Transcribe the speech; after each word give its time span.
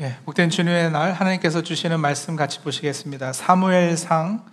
예, 0.00 0.16
복된 0.24 0.48
주님의 0.48 0.92
날 0.92 1.12
하나님께서 1.12 1.60
주시는 1.60 1.98
말씀 1.98 2.36
같이 2.36 2.60
보시겠습니다. 2.60 3.32
사무엘상 3.32 4.44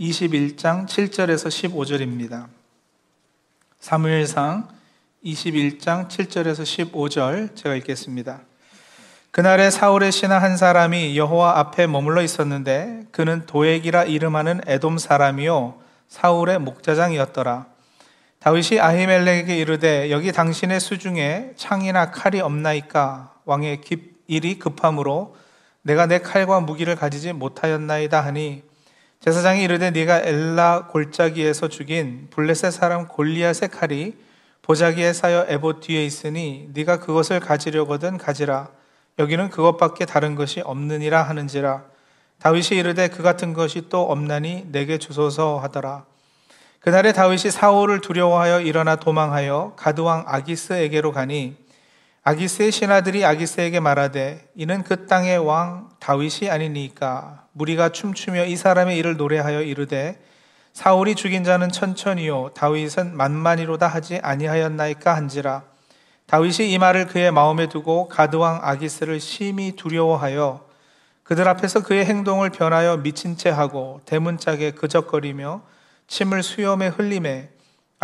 21장 0.00 0.86
7절에서 0.86 1.50
15절입니다. 1.50 2.46
사무엘상 3.80 4.66
21장 5.22 6.08
7절에서 6.08 6.90
15절 6.90 7.54
제가 7.54 7.74
읽겠습니다. 7.74 8.40
그날에 9.30 9.68
사울의 9.68 10.10
신하 10.10 10.38
한 10.38 10.56
사람이 10.56 11.18
여호와 11.18 11.58
앞에 11.58 11.86
머물러 11.86 12.22
있었는데 12.22 13.02
그는 13.10 13.44
도액이라 13.44 14.04
이름하는 14.04 14.62
에돔 14.66 14.96
사람이요 14.96 15.82
사울의 16.08 16.60
목자장이었더라. 16.60 17.66
다윗이 18.38 18.80
아히멜렉에게 18.80 19.54
이르되 19.54 20.10
여기 20.10 20.32
당신의 20.32 20.80
수중에 20.80 21.50
창이나 21.56 22.10
칼이 22.10 22.40
없나이까 22.40 23.34
왕의 23.44 23.82
깊 23.82 24.13
일이 24.26 24.58
급함으로 24.58 25.36
내가 25.82 26.06
내 26.06 26.18
칼과 26.18 26.60
무기를 26.60 26.96
가지지 26.96 27.32
못하였나이다 27.32 28.20
하니 28.20 28.62
제사장이 29.20 29.62
이르되 29.62 29.90
네가 29.90 30.20
엘라 30.20 30.88
골짜기에서 30.88 31.68
죽인 31.68 32.28
블레셋 32.30 32.72
사람 32.72 33.08
골리앗의 33.08 33.70
칼이 33.70 34.14
보자기에 34.60 35.12
쌓여 35.12 35.44
에봇 35.48 35.80
뒤에 35.80 36.04
있으니 36.04 36.68
네가 36.72 37.00
그것을 37.00 37.40
가지려거든 37.40 38.18
가지라. 38.18 38.68
여기는 39.18 39.50
그것밖에 39.50 40.06
다른 40.06 40.34
것이 40.34 40.60
없느니라 40.60 41.22
하는지라. 41.22 41.84
다윗이 42.40 42.78
이르되 42.78 43.08
그 43.08 43.22
같은 43.22 43.52
것이 43.54 43.88
또 43.88 44.10
없나니 44.10 44.68
내게 44.72 44.98
주소서 44.98 45.58
하더라. 45.58 46.04
그날에 46.80 47.12
다윗이 47.12 47.50
사울을 47.50 48.00
두려워하여 48.00 48.60
일어나 48.60 48.96
도망하여 48.96 49.72
가드왕 49.76 50.24
아기스에게로 50.26 51.12
가니 51.12 51.56
아기스의 52.26 52.72
신하들이 52.72 53.22
아기스에게 53.22 53.80
말하되 53.80 54.48
이는 54.54 54.82
그 54.82 55.04
땅의 55.04 55.36
왕 55.40 55.90
다윗이 56.00 56.48
아니니까 56.48 57.44
무리가 57.52 57.90
춤추며 57.90 58.46
이 58.46 58.56
사람의 58.56 58.96
일을 58.96 59.18
노래하여 59.18 59.60
이르되 59.60 60.18
사울이 60.72 61.16
죽인 61.16 61.44
자는 61.44 61.70
천천히요 61.70 62.52
다윗은 62.54 63.14
만만히로다 63.14 63.86
하지 63.86 64.20
아니하였나이까 64.22 65.14
한지라. 65.14 65.64
다윗이 66.26 66.72
이 66.72 66.78
말을 66.78 67.08
그의 67.08 67.30
마음에 67.30 67.68
두고 67.68 68.08
가드 68.08 68.36
왕 68.36 68.58
아기스를 68.62 69.20
심히 69.20 69.72
두려워하여 69.72 70.66
그들 71.24 71.46
앞에서 71.46 71.82
그의 71.82 72.06
행동을 72.06 72.48
변하여 72.48 72.96
미친 72.96 73.36
채 73.36 73.50
하고 73.50 74.00
대문짝에 74.06 74.70
그적거리며 74.70 75.60
침을 76.06 76.42
수염에 76.42 76.88
흘림에 76.88 77.50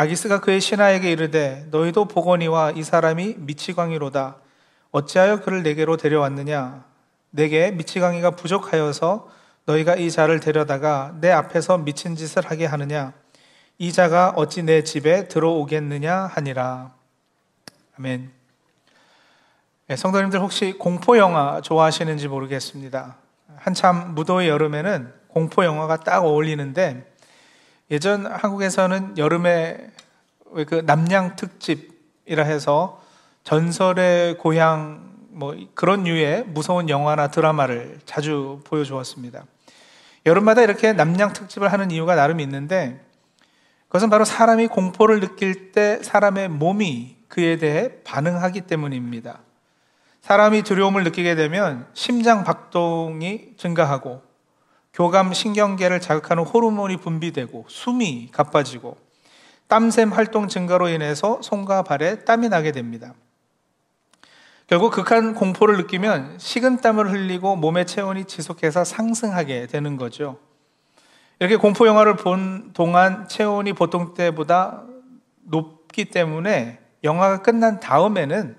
아기스가 0.00 0.40
그의 0.40 0.62
신하에게 0.62 1.12
이르되 1.12 1.66
너희도 1.70 2.06
보거니와 2.06 2.70
이 2.70 2.82
사람이 2.82 3.34
미치광이로다. 3.36 4.36
어찌하여 4.92 5.40
그를 5.42 5.62
내게로 5.62 5.98
데려왔느냐? 5.98 6.86
내게 7.28 7.70
미치광이가 7.70 8.30
부족하여서 8.30 9.28
너희가 9.66 9.96
이 9.96 10.10
자를 10.10 10.40
데려다가 10.40 11.14
내 11.20 11.30
앞에서 11.30 11.76
미친 11.76 12.16
짓을 12.16 12.50
하게 12.50 12.64
하느냐? 12.64 13.12
이 13.76 13.92
자가 13.92 14.32
어찌 14.36 14.62
내 14.62 14.84
집에 14.84 15.28
들어오겠느냐 15.28 16.30
하니라. 16.32 16.94
아멘. 17.98 18.32
네, 19.86 19.96
성도님들 19.96 20.40
혹시 20.40 20.72
공포 20.78 21.18
영화 21.18 21.60
좋아하시는지 21.60 22.26
모르겠습니다. 22.28 23.16
한참 23.56 24.14
무더위 24.14 24.48
여름에는 24.48 25.12
공포 25.28 25.62
영화가 25.62 25.98
딱 26.00 26.24
어울리는데 26.24 27.09
예전 27.90 28.24
한국에서는 28.26 29.18
여름에 29.18 29.90
그 30.68 30.82
남양 30.86 31.34
특집이라 31.34 32.44
해서 32.44 33.02
전설의 33.42 34.38
고향 34.38 35.10
뭐 35.30 35.56
그런 35.74 36.04
류의 36.04 36.44
무서운 36.44 36.88
영화나 36.88 37.28
드라마를 37.28 37.98
자주 38.04 38.60
보여주었습니다. 38.64 39.44
여름마다 40.26 40.62
이렇게 40.62 40.92
남양 40.92 41.32
특집을 41.32 41.72
하는 41.72 41.90
이유가 41.90 42.14
나름 42.14 42.38
있는데 42.40 43.04
그것은 43.88 44.08
바로 44.08 44.24
사람이 44.24 44.68
공포를 44.68 45.18
느낄 45.18 45.72
때 45.72 46.00
사람의 46.02 46.48
몸이 46.48 47.16
그에 47.26 47.56
대해 47.56 48.02
반응하기 48.04 48.62
때문입니다. 48.62 49.40
사람이 50.20 50.62
두려움을 50.62 51.02
느끼게 51.04 51.34
되면 51.34 51.88
심장 51.94 52.44
박동이 52.44 53.54
증가하고 53.56 54.29
교감 54.92 55.32
신경계를 55.32 56.00
자극하는 56.00 56.44
호르몬이 56.44 56.96
분비되고 56.96 57.66
숨이 57.68 58.30
가빠지고 58.32 58.96
땀샘 59.68 60.12
활동 60.12 60.48
증가로 60.48 60.88
인해서 60.88 61.40
손과 61.42 61.82
발에 61.82 62.24
땀이 62.24 62.48
나게 62.48 62.72
됩니다. 62.72 63.14
결국 64.66 64.92
극한 64.92 65.34
공포를 65.34 65.76
느끼면 65.78 66.38
식은땀을 66.38 67.10
흘리고 67.10 67.56
몸의 67.56 67.86
체온이 67.86 68.24
지속해서 68.26 68.84
상승하게 68.84 69.66
되는 69.66 69.96
거죠. 69.96 70.38
이렇게 71.40 71.56
공포 71.56 71.86
영화를 71.86 72.16
본 72.16 72.72
동안 72.72 73.26
체온이 73.26 73.72
보통 73.72 74.14
때보다 74.14 74.84
높기 75.42 76.04
때문에 76.04 76.78
영화가 77.02 77.42
끝난 77.42 77.80
다음에는 77.80 78.56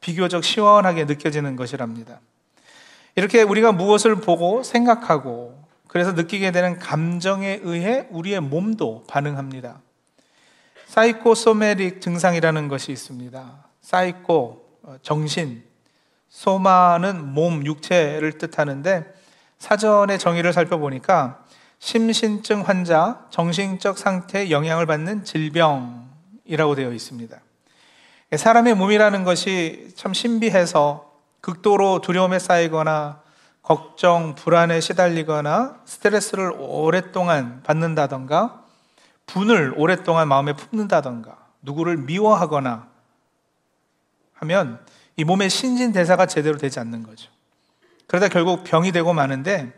비교적 0.00 0.44
시원하게 0.44 1.04
느껴지는 1.04 1.56
것이랍니다. 1.56 2.20
이렇게 3.14 3.42
우리가 3.42 3.72
무엇을 3.72 4.16
보고 4.16 4.62
생각하고 4.62 5.55
그래서 5.96 6.12
느끼게 6.12 6.50
되는 6.50 6.78
감정에 6.78 7.58
의해 7.62 8.06
우리의 8.10 8.40
몸도 8.40 9.04
반응합니다. 9.08 9.80
psychosomatic 10.84 12.02
증상이라는 12.02 12.68
것이 12.68 12.92
있습니다. 12.92 13.64
사이코, 13.80 14.62
어, 14.82 14.96
정신, 15.00 15.64
soma는 16.28 17.32
몸, 17.32 17.64
육체를 17.64 18.36
뜻하는데 18.36 19.06
사전의 19.56 20.18
정의를 20.18 20.52
살펴보니까 20.52 21.42
심신증 21.78 22.60
환자, 22.60 23.26
정신적 23.30 23.96
상태에 23.96 24.50
영향을 24.50 24.84
받는 24.84 25.24
질병이라고 25.24 26.74
되어 26.74 26.92
있습니다. 26.92 27.40
사람의 28.36 28.74
몸이라는 28.74 29.24
것이 29.24 29.94
참 29.96 30.12
신비해서 30.12 31.10
극도로 31.40 32.02
두려움에 32.02 32.38
쌓이거나 32.38 33.22
걱정, 33.66 34.36
불안에 34.36 34.80
시달리거나 34.80 35.80
스트레스를 35.84 36.54
오랫동안 36.56 37.64
받는다던가 37.64 38.62
분을 39.26 39.74
오랫동안 39.76 40.28
마음에 40.28 40.52
품는다던가 40.52 41.36
누구를 41.62 41.96
미워하거나 41.96 42.86
하면 44.34 44.78
이 45.16 45.24
몸의 45.24 45.50
신진대사가 45.50 46.26
제대로 46.26 46.58
되지 46.58 46.78
않는 46.78 47.02
거죠. 47.02 47.28
그러다 48.06 48.28
결국 48.28 48.62
병이 48.62 48.92
되고 48.92 49.12
마는데 49.12 49.72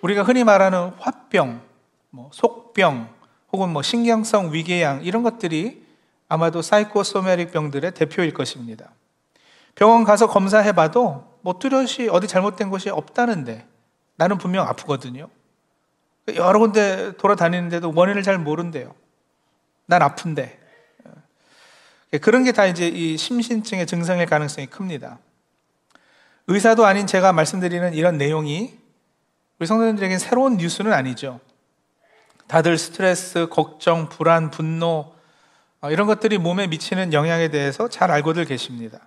우리가 0.00 0.22
흔히 0.22 0.42
말하는 0.42 0.94
화병, 0.98 1.60
뭐 2.08 2.30
속병, 2.32 3.10
혹은 3.52 3.68
뭐 3.68 3.82
신경성 3.82 4.54
위궤양 4.54 5.04
이런 5.04 5.22
것들이 5.22 5.84
아마도 6.30 6.62
사이코소메릭 6.62 7.52
병들의 7.52 7.92
대표일 7.92 8.32
것입니다. 8.32 8.88
병원 9.74 10.04
가서 10.04 10.28
검사해봐도 10.28 11.28
뭐 11.48 11.58
뚜렷이 11.58 12.10
어디 12.10 12.28
잘못된 12.28 12.68
것이 12.68 12.90
없다는데 12.90 13.66
나는 14.16 14.36
분명 14.36 14.68
아프거든요. 14.68 15.30
여러 16.34 16.58
군데 16.58 17.12
돌아다니는데도 17.16 17.90
원인을 17.94 18.22
잘 18.22 18.36
모른대요. 18.36 18.94
난 19.86 20.02
아픈데. 20.02 20.60
그런 22.20 22.44
게 22.44 22.52
다 22.52 22.66
이제 22.66 22.86
이 22.86 23.16
심신증의 23.16 23.86
증상일 23.86 24.26
가능성이 24.26 24.66
큽니다. 24.66 25.20
의사도 26.48 26.84
아닌 26.84 27.06
제가 27.06 27.32
말씀드리는 27.32 27.94
이런 27.94 28.18
내용이 28.18 28.78
우리 29.58 29.66
성도님들에게는 29.66 30.18
새로운 30.18 30.58
뉴스는 30.58 30.92
아니죠. 30.92 31.40
다들 32.46 32.76
스트레스, 32.76 33.48
걱정, 33.48 34.10
불안, 34.10 34.50
분노, 34.50 35.14
어, 35.80 35.90
이런 35.90 36.06
것들이 36.06 36.36
몸에 36.36 36.66
미치는 36.66 37.14
영향에 37.14 37.48
대해서 37.48 37.88
잘 37.88 38.10
알고들 38.10 38.44
계십니다. 38.44 39.00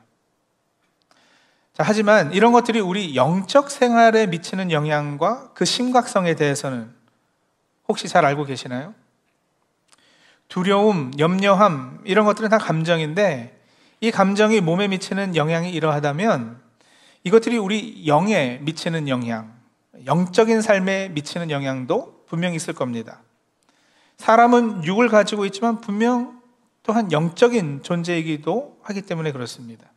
자, 1.74 1.84
하지만 1.86 2.34
이런 2.34 2.52
것들이 2.52 2.80
우리 2.80 3.16
영적 3.16 3.72
생활에 3.72 4.28
미치는 4.28 4.72
영향과 4.72 5.52
그 5.54 5.64
심각성에 5.64 6.36
대해서는 6.36 6.94
혹시 7.88 8.08
잘 8.08 8.26
알고 8.26 8.46
계시나요? 8.46 8.94
두려움, 10.48 11.12
염려함, 11.18 12.02
이런 12.04 12.26
것들은 12.26 12.50
다 12.50 12.58
감정인데 12.58 13.58
이 14.02 14.12
감정이 14.12 14.60
몸에 14.60 14.90
미치는 14.90 15.36
영향이 15.36 15.72
이러하다면 15.72 16.60
이것들이 17.24 17.58
우리 17.58 18.06
영에 18.06 18.60
미치는 18.64 19.08
영향, 19.08 19.54
영적인 20.06 20.62
삶에 20.62 21.10
미치는 21.10 21.52
영향도 21.52 22.26
분명히 22.28 22.58
있을 22.58 22.74
겁니다. 22.74 23.22
사람은 24.18 24.84
육을 24.84 25.08
가지고 25.08 25.46
있지만 25.46 25.80
분명 25.80 26.42
또한 26.84 27.12
영적인 27.12 27.84
존재이기도 27.84 28.80
하기 28.82 29.04
때문에 29.04 29.32
그렇습니다. 29.32 29.92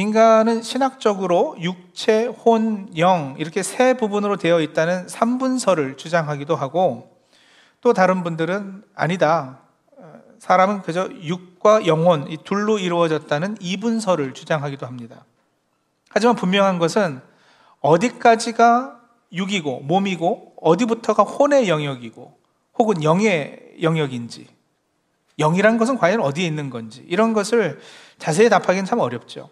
인간은 0.00 0.62
신학적으로 0.62 1.56
육체, 1.60 2.24
혼, 2.24 2.88
영 2.96 3.34
이렇게 3.38 3.62
세 3.62 3.94
부분으로 3.94 4.36
되어 4.36 4.60
있다는 4.60 5.06
삼분설을 5.08 5.98
주장하기도 5.98 6.56
하고 6.56 7.10
또 7.82 7.92
다른 7.92 8.22
분들은 8.22 8.82
아니다. 8.94 9.60
사람은 10.38 10.80
그저 10.82 11.10
육과 11.22 11.86
영혼 11.86 12.30
이 12.30 12.38
둘로 12.42 12.78
이루어졌다는 12.78 13.58
이분설을 13.60 14.32
주장하기도 14.32 14.86
합니다. 14.86 15.26
하지만 16.08 16.34
분명한 16.34 16.78
것은 16.78 17.20
어디까지가 17.80 19.00
육이고 19.32 19.80
몸이고 19.80 20.54
어디부터가 20.62 21.24
혼의 21.24 21.68
영역이고 21.68 22.38
혹은 22.78 23.02
영의 23.02 23.76
영역인지 23.82 24.48
영이란 25.38 25.76
것은 25.76 25.98
과연 25.98 26.20
어디에 26.20 26.46
있는 26.46 26.70
건지 26.70 27.04
이런 27.06 27.34
것을 27.34 27.80
자세히 28.18 28.48
답하기는 28.48 28.86
참 28.86 28.98
어렵죠. 28.98 29.50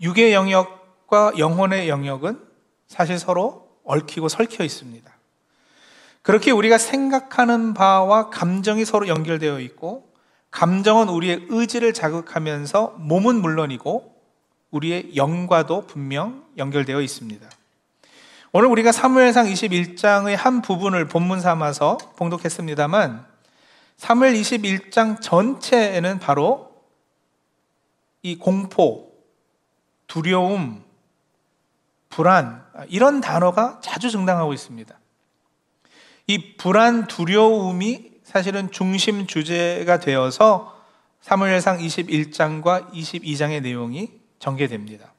육의 0.00 0.32
영역과 0.32 1.32
영혼의 1.38 1.88
영역은 1.88 2.40
사실 2.86 3.18
서로 3.18 3.68
얽히고 3.84 4.28
설켜 4.28 4.64
있습니다. 4.64 5.10
그렇게 6.22 6.50
우리가 6.50 6.76
생각하는 6.76 7.72
바와 7.72 8.30
감정이 8.30 8.84
서로 8.84 9.06
연결되어 9.08 9.60
있고 9.60 10.12
감정은 10.50 11.08
우리의 11.08 11.46
의지를 11.48 11.92
자극하면서 11.92 12.96
몸은 12.98 13.36
물론이고 13.36 14.12
우리의 14.70 15.14
영과도 15.16 15.86
분명 15.86 16.44
연결되어 16.56 17.00
있습니다. 17.00 17.48
오늘 18.52 18.68
우리가 18.68 18.90
사무엘상 18.90 19.46
21장의 19.46 20.34
한 20.34 20.62
부분을 20.62 21.08
본문 21.08 21.40
삼아서 21.40 21.98
봉독했습니다만 22.16 23.26
사무엘 23.96 24.34
21장 24.34 25.20
전체에는 25.20 26.18
바로 26.18 26.72
이 28.22 28.38
공포, 28.38 29.12
두려움, 30.06 30.84
불안 32.08 32.64
이런 32.88 33.20
단어가 33.20 33.80
자주 33.82 34.10
등장하고 34.10 34.52
있습니다. 34.52 34.98
이 36.28 36.56
불안, 36.56 37.06
두려움이 37.06 38.12
사실은 38.24 38.70
중심 38.72 39.26
주제가 39.26 40.00
되어서 40.00 40.76
사무엘상 41.20 41.78
21장과 41.78 42.92
22장의 42.92 43.62
내용이 43.62 44.10
전개됩니다. 44.38 45.12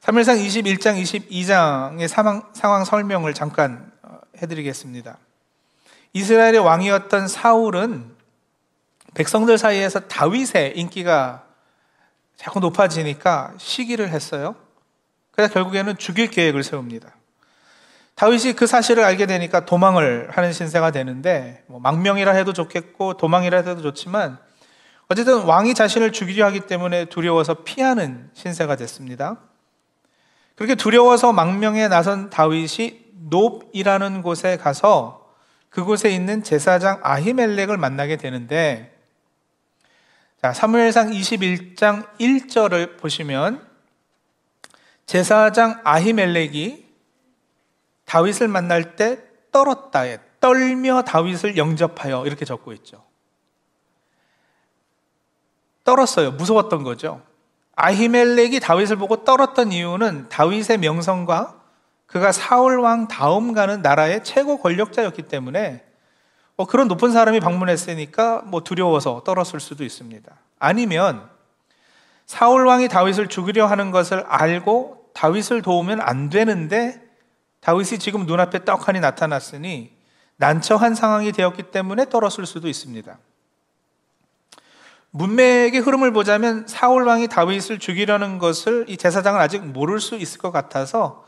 사무엘상 0.00 0.36
21장, 0.36 1.00
22장의 1.02 2.08
상황, 2.08 2.48
상황 2.54 2.84
설명을 2.84 3.34
잠깐 3.34 3.92
어, 4.02 4.18
해드리겠습니다. 4.38 5.18
이스라엘의 6.14 6.58
왕이었던 6.60 7.28
사울은 7.28 8.14
백성들 9.14 9.58
사이에서 9.58 10.00
다윗의 10.00 10.78
인기가 10.78 11.44
자꾸 12.40 12.58
높아지니까 12.58 13.52
시기를 13.58 14.08
했어요. 14.08 14.56
그래서 15.30 15.52
결국에는 15.52 15.98
죽일 15.98 16.30
계획을 16.30 16.62
세웁니다. 16.62 17.14
다윗이 18.14 18.54
그 18.54 18.66
사실을 18.66 19.04
알게 19.04 19.26
되니까 19.26 19.66
도망을 19.66 20.30
하는 20.30 20.50
신세가 20.50 20.90
되는데 20.90 21.62
뭐 21.66 21.80
망명이라 21.80 22.32
해도 22.32 22.54
좋겠고 22.54 23.18
도망이라 23.18 23.58
해도 23.58 23.82
좋지만 23.82 24.38
어쨌든 25.08 25.42
왕이 25.42 25.74
자신을 25.74 26.12
죽이려 26.12 26.46
하기 26.46 26.60
때문에 26.60 27.06
두려워서 27.06 27.62
피하는 27.62 28.30
신세가 28.32 28.76
됐습니다. 28.76 29.36
그렇게 30.54 30.76
두려워서 30.76 31.34
망명에 31.34 31.88
나선 31.88 32.30
다윗이 32.30 33.00
높이라는 33.28 34.22
곳에 34.22 34.56
가서 34.56 35.28
그곳에 35.68 36.08
있는 36.08 36.42
제사장 36.42 37.00
아히멜렉을 37.02 37.76
만나게 37.76 38.16
되는데 38.16 38.98
자, 40.42 40.54
사무엘상 40.54 41.10
21장 41.10 42.08
1절을 42.18 42.96
보시면 42.98 43.68
제사장 45.04 45.82
아히멜렉이 45.84 46.86
다윗을 48.06 48.48
만날 48.48 48.96
때 48.96 49.18
떨었다에 49.52 50.18
떨며 50.40 51.02
다윗을 51.02 51.58
영접하여 51.58 52.24
이렇게 52.24 52.46
적고 52.46 52.72
있죠. 52.72 53.04
떨었어요. 55.84 56.30
무서웠던 56.32 56.84
거죠. 56.84 57.20
아히멜렉이 57.76 58.60
다윗을 58.60 58.96
보고 58.96 59.24
떨었던 59.24 59.72
이유는 59.72 60.30
다윗의 60.30 60.78
명성과 60.78 61.60
그가 62.06 62.32
사울 62.32 62.80
왕 62.80 63.08
다음 63.08 63.52
가는 63.52 63.82
나라의 63.82 64.24
최고 64.24 64.58
권력자였기 64.58 65.22
때문에 65.22 65.84
뭐 66.60 66.66
그런 66.66 66.88
높은 66.88 67.10
사람이 67.10 67.40
방문했으니까 67.40 68.42
뭐 68.44 68.60
두려워서 68.60 69.22
떨었을 69.24 69.60
수도 69.60 69.82
있습니다. 69.82 70.30
아니면 70.58 71.26
사울 72.26 72.66
왕이 72.66 72.88
다윗을 72.88 73.28
죽이려 73.28 73.64
하는 73.64 73.90
것을 73.90 74.20
알고 74.28 75.06
다윗을 75.14 75.62
도우면 75.62 76.02
안 76.02 76.28
되는데 76.28 77.00
다윗이 77.60 77.98
지금 77.98 78.26
눈앞에 78.26 78.66
떡하니 78.66 79.00
나타났으니 79.00 79.90
난처한 80.36 80.94
상황이 80.94 81.32
되었기 81.32 81.70
때문에 81.70 82.10
떨었을 82.10 82.44
수도 82.44 82.68
있습니다. 82.68 83.18
문맥의 85.12 85.80
흐름을 85.80 86.12
보자면 86.12 86.66
사울 86.66 87.04
왕이 87.04 87.28
다윗을 87.28 87.78
죽이려는 87.78 88.38
것을 88.38 88.84
이 88.86 88.98
제사장은 88.98 89.40
아직 89.40 89.64
모를 89.64 89.98
수 89.98 90.14
있을 90.14 90.38
것 90.38 90.50
같아서 90.50 91.24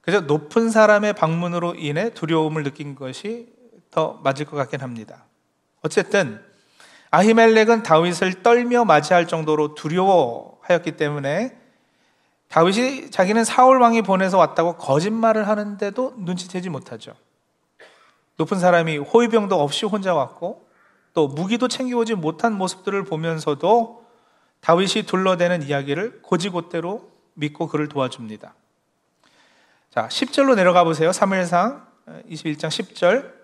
그래서 0.00 0.22
높은 0.22 0.70
사람의 0.70 1.12
방문으로 1.12 1.74
인해 1.74 2.08
두려움을 2.14 2.62
느낀 2.62 2.94
것이 2.94 3.51
더 3.92 4.18
맞을 4.24 4.46
것 4.46 4.56
같긴 4.56 4.80
합니다. 4.80 5.26
어쨌든 5.82 6.42
아히멜렉은 7.12 7.84
다윗을 7.84 8.42
떨며 8.42 8.84
맞이할 8.84 9.28
정도로 9.28 9.74
두려워하였기 9.74 10.96
때문에 10.96 11.56
다윗이 12.48 13.10
자기는 13.10 13.44
사울 13.44 13.80
왕이 13.80 14.02
보내서 14.02 14.38
왔다고 14.38 14.76
거짓말을 14.76 15.46
하는데도 15.46 16.14
눈치채지 16.18 16.70
못하죠. 16.70 17.14
높은 18.36 18.58
사람이 18.58 18.96
호위병도 18.98 19.60
없이 19.60 19.86
혼자 19.86 20.14
왔고 20.14 20.66
또 21.14 21.28
무기도 21.28 21.68
챙겨오지 21.68 22.14
못한 22.14 22.54
모습들을 22.54 23.04
보면서도 23.04 24.04
다윗이 24.60 25.04
둘러대는 25.06 25.62
이야기를 25.62 26.22
고지곳대로 26.22 27.10
믿고 27.34 27.68
그를 27.68 27.88
도와줍니다. 27.88 28.54
자, 29.90 30.08
10절로 30.08 30.54
내려가 30.54 30.84
보세요. 30.84 31.10
3일상 31.10 31.84
21장 32.30 32.68
10절. 32.68 33.41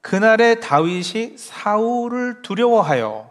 그날에 0.00 0.60
다윗이 0.60 1.36
사울을 1.36 2.42
두려워하여 2.42 3.30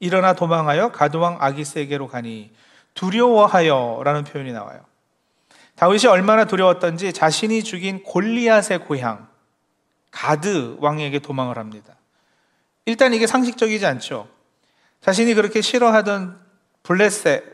일어나 0.00 0.34
도망하여 0.34 0.92
가드왕 0.92 1.38
아기스에게로 1.40 2.08
가니 2.08 2.52
두려워하여라는 2.94 4.24
표현이 4.24 4.52
나와요. 4.52 4.80
다윗이 5.76 6.06
얼마나 6.06 6.44
두려웠던지 6.44 7.12
자신이 7.12 7.62
죽인 7.62 8.02
골리앗의 8.02 8.80
고향 8.80 9.28
가드 10.10 10.78
왕에게 10.80 11.20
도망을 11.20 11.58
합니다. 11.58 11.94
일단 12.84 13.12
이게 13.12 13.26
상식적이지 13.26 13.86
않죠. 13.86 14.28
자신이 15.00 15.34
그렇게 15.34 15.60
싫어하던 15.60 16.40
블레셋 16.82 17.44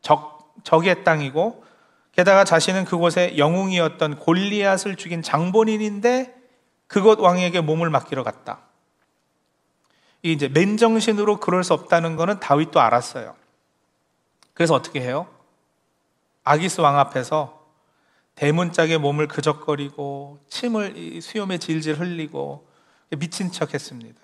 적, 0.00 0.54
적의 0.62 1.04
땅이고 1.04 1.64
게다가 2.12 2.44
자신은 2.44 2.84
그곳에 2.84 3.36
영웅이었던 3.36 4.18
골리앗을 4.18 4.96
죽인 4.96 5.20
장본인인데 5.20 6.43
그곳 6.86 7.20
왕에게 7.20 7.60
몸을 7.60 7.90
맡기러 7.90 8.22
갔다. 8.22 8.60
이 10.22 10.32
이제 10.32 10.48
맨정신으로 10.48 11.38
그럴 11.38 11.64
수 11.64 11.74
없다는 11.74 12.16
것은 12.16 12.40
다윗도 12.40 12.80
알았어요. 12.80 13.36
그래서 14.54 14.74
어떻게 14.74 15.00
해요? 15.00 15.28
아기스 16.44 16.80
왕 16.80 16.98
앞에서 16.98 17.64
대문짝에 18.34 18.98
몸을 18.98 19.28
그적거리고 19.28 20.40
침을 20.48 21.20
수염에 21.20 21.58
질질 21.58 21.98
흘리고 22.00 22.66
미친 23.10 23.52
척 23.52 23.74
했습니다. 23.74 24.20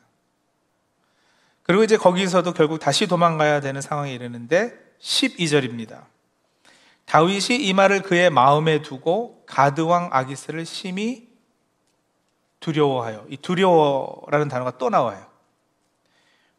그리고 1.62 1.85
이제 1.85 1.97
거기서도 1.97 2.52
결국 2.52 2.79
다시 2.79 3.07
도망가야 3.07 3.61
되는 3.61 3.81
상황에 3.81 4.12
이르는데 4.12 4.73
12절입니다. 5.00 6.05
다윗이 7.05 7.59
이 7.61 7.73
말을 7.73 8.02
그의 8.02 8.31
마음에 8.31 8.83
두고 8.83 9.45
가드왕 9.47 10.11
아기스를 10.12 10.67
심히 10.67 11.29
두려워하여 12.61 13.26
이 13.29 13.37
두려워라는 13.37 14.49
단어가 14.49 14.73
또 14.79 14.90
나와요. 14.90 15.26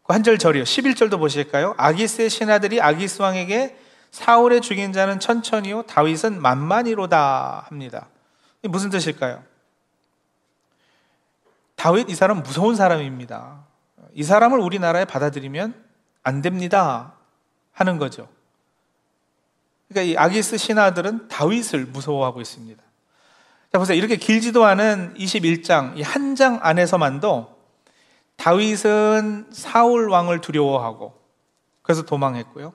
그 0.02 0.12
한절 0.12 0.38
절이요. 0.38 0.64
11절도 0.64 1.18
보실까요? 1.18 1.74
아기스의 1.78 2.28
신하들이 2.28 2.80
아기스 2.80 3.22
왕에게 3.22 3.78
사울의 4.10 4.60
죽인 4.60 4.92
자는 4.92 5.20
천천히요 5.20 5.82
다윗은 5.84 6.42
만만히로다 6.42 7.66
합니다. 7.68 8.08
무슨 8.62 8.90
뜻일까요? 8.90 9.42
다윗 11.76 12.10
이 12.10 12.14
사람 12.14 12.42
무서운 12.42 12.76
사람입니다. 12.76 13.64
이 14.12 14.22
사람을 14.22 14.58
우리나라에 14.58 15.04
받아들이면 15.04 15.74
안 16.22 16.42
됩니다. 16.42 17.14
하는 17.72 17.98
거죠. 17.98 18.28
그러니까 19.88 20.12
이 20.12 20.16
아기스 20.16 20.58
신하들은 20.58 21.28
다윗을 21.28 21.86
무서워하고 21.86 22.40
있습니다. 22.40 22.82
자, 23.72 23.78
보세요. 23.78 23.96
이렇게 23.96 24.16
길지도 24.16 24.64
않은 24.64 25.14
21장, 25.14 25.96
이 25.96 26.02
한 26.02 26.36
장 26.36 26.58
안에서만도 26.62 27.52
다윗은 28.36 29.46
사울 29.50 30.08
왕을 30.10 30.40
두려워하고 30.40 31.14
그래서 31.82 32.02
도망했고요. 32.02 32.72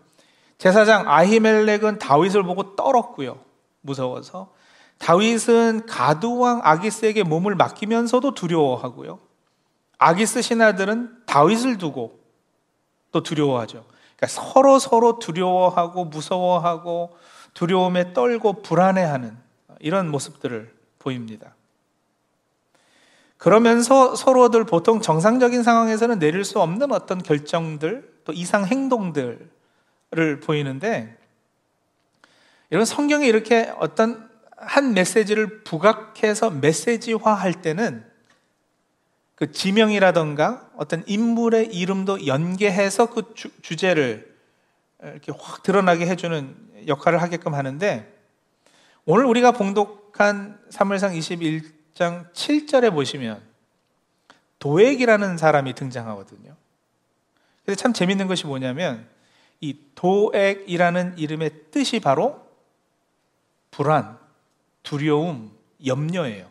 제사장 0.57 1.03
아히멜렉은 1.07 1.99
다윗을 1.99 2.43
보고 2.43 2.75
떨었고요. 2.75 3.39
무서워서. 3.81 4.51
다윗은 4.97 5.85
가두왕 5.85 6.61
아기스에게 6.63 7.21
몸을 7.23 7.53
맡기면서도 7.55 8.33
두려워하고요. 8.33 9.19
아기스 9.99 10.41
신하들은 10.41 11.25
다윗을 11.27 11.77
두고 11.77 12.19
또 13.11 13.21
두려워하죠. 13.21 13.85
그러니까 14.15 14.27
서로 14.27 14.79
서로 14.79 15.19
두려워하고 15.19 16.05
무서워하고 16.05 17.15
두려움에 17.53 18.13
떨고 18.13 18.61
불안해하는 18.63 19.37
이런 19.79 20.09
모습들을 20.09 20.76
보입니다. 20.99 21.55
그러면서 23.37 24.15
서로들 24.15 24.65
보통 24.65 24.99
정상적인 24.99 25.63
상황에서는 25.63 26.19
내릴 26.19 26.43
수 26.43 26.59
없는 26.59 26.91
어떤 26.91 27.21
결정들, 27.21 28.21
또 28.25 28.33
이상 28.33 28.65
행동들을 28.65 29.49
보이는데, 30.43 31.17
이런 32.69 32.83
성경에 32.83 33.27
이렇게 33.27 33.71
어떤 33.79 34.27
한 34.57 34.93
메시지를 34.93 35.63
부각해서 35.63 36.49
메시지화 36.49 37.33
할 37.33 37.61
때는 37.61 38.03
그 39.35 39.51
지명이라던가 39.51 40.71
어떤 40.75 41.03
인물의 41.05 41.67
이름도 41.67 42.25
연계해서 42.25 43.05
그 43.11 43.33
주, 43.35 43.51
주제를 43.61 44.35
이렇게 45.03 45.31
확 45.37 45.61
드러나게 45.61 46.07
해주는 46.07 46.87
역할을 46.87 47.21
하게끔 47.21 47.53
하는데 47.53 48.11
오늘 49.05 49.25
우리가 49.25 49.51
봉독 49.51 50.06
한 50.17 50.59
3월상 50.69 51.17
21장 51.17 52.31
7절에 52.33 52.91
보시면 52.91 53.41
도액이라는 54.59 55.37
사람이 55.37 55.73
등장하거든요. 55.73 56.55
근데 57.65 57.75
참 57.75 57.93
재밌는 57.93 58.27
것이 58.27 58.47
뭐냐면 58.47 59.07
이 59.61 59.77
도액이라는 59.95 61.17
이름의 61.17 61.51
뜻이 61.71 61.99
바로 61.99 62.45
불안, 63.71 64.17
두려움, 64.83 65.51
염려예요. 65.85 66.49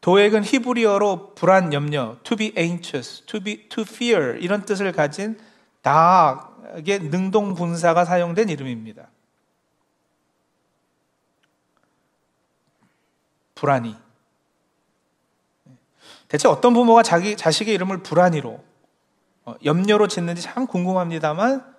도액은 0.00 0.44
히브리어로 0.44 1.34
불안, 1.34 1.72
염려, 1.72 2.16
to 2.24 2.36
be 2.36 2.52
anxious, 2.56 3.24
to 3.26 3.40
be 3.40 3.68
to 3.68 3.82
fear 3.82 4.38
이런 4.40 4.64
뜻을 4.64 4.92
가진 4.92 5.38
다의 5.82 6.98
능동 7.10 7.54
분사가 7.54 8.04
사용된 8.04 8.48
이름입니다. 8.48 9.11
불안이. 13.62 13.96
대체 16.26 16.48
어떤 16.48 16.74
부모가 16.74 17.04
자기 17.04 17.36
자식의 17.36 17.72
이름을 17.74 18.02
불안이로 18.02 18.60
어, 19.44 19.54
염려로 19.64 20.08
짓는지 20.08 20.42
참 20.42 20.66
궁금합니다만 20.66 21.72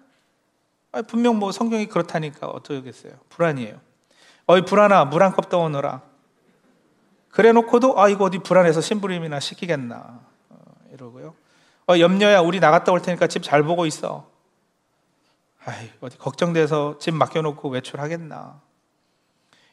분명 1.07 1.39
뭐 1.39 1.51
성경이 1.51 1.87
그렇다니까 1.87 2.47
어쩌겠어요. 2.47 3.11
불안이에요. 3.29 3.81
어이 4.45 4.61
불안아 4.63 5.05
물 5.05 5.21
한 5.23 5.33
컵 5.33 5.49
떠오너라. 5.49 6.01
그래 7.29 7.51
놓고도 7.51 7.99
아 7.99 8.07
이거 8.07 8.23
어디 8.25 8.37
불안해서 8.39 8.79
심부름이나 8.79 9.41
시키겠나 9.41 10.21
어, 10.49 10.57
이러고요. 10.93 11.35
어, 11.89 11.99
염려야 11.99 12.39
우리 12.39 12.61
나갔다 12.61 12.93
올 12.93 13.01
테니까 13.01 13.27
집 13.27 13.43
잘 13.43 13.61
보고 13.63 13.85
있어. 13.85 14.29
아이 15.65 15.89
어디 15.99 16.17
걱정돼서 16.17 16.97
집 16.99 17.13
맡겨놓고 17.13 17.67
외출하겠나. 17.67 18.61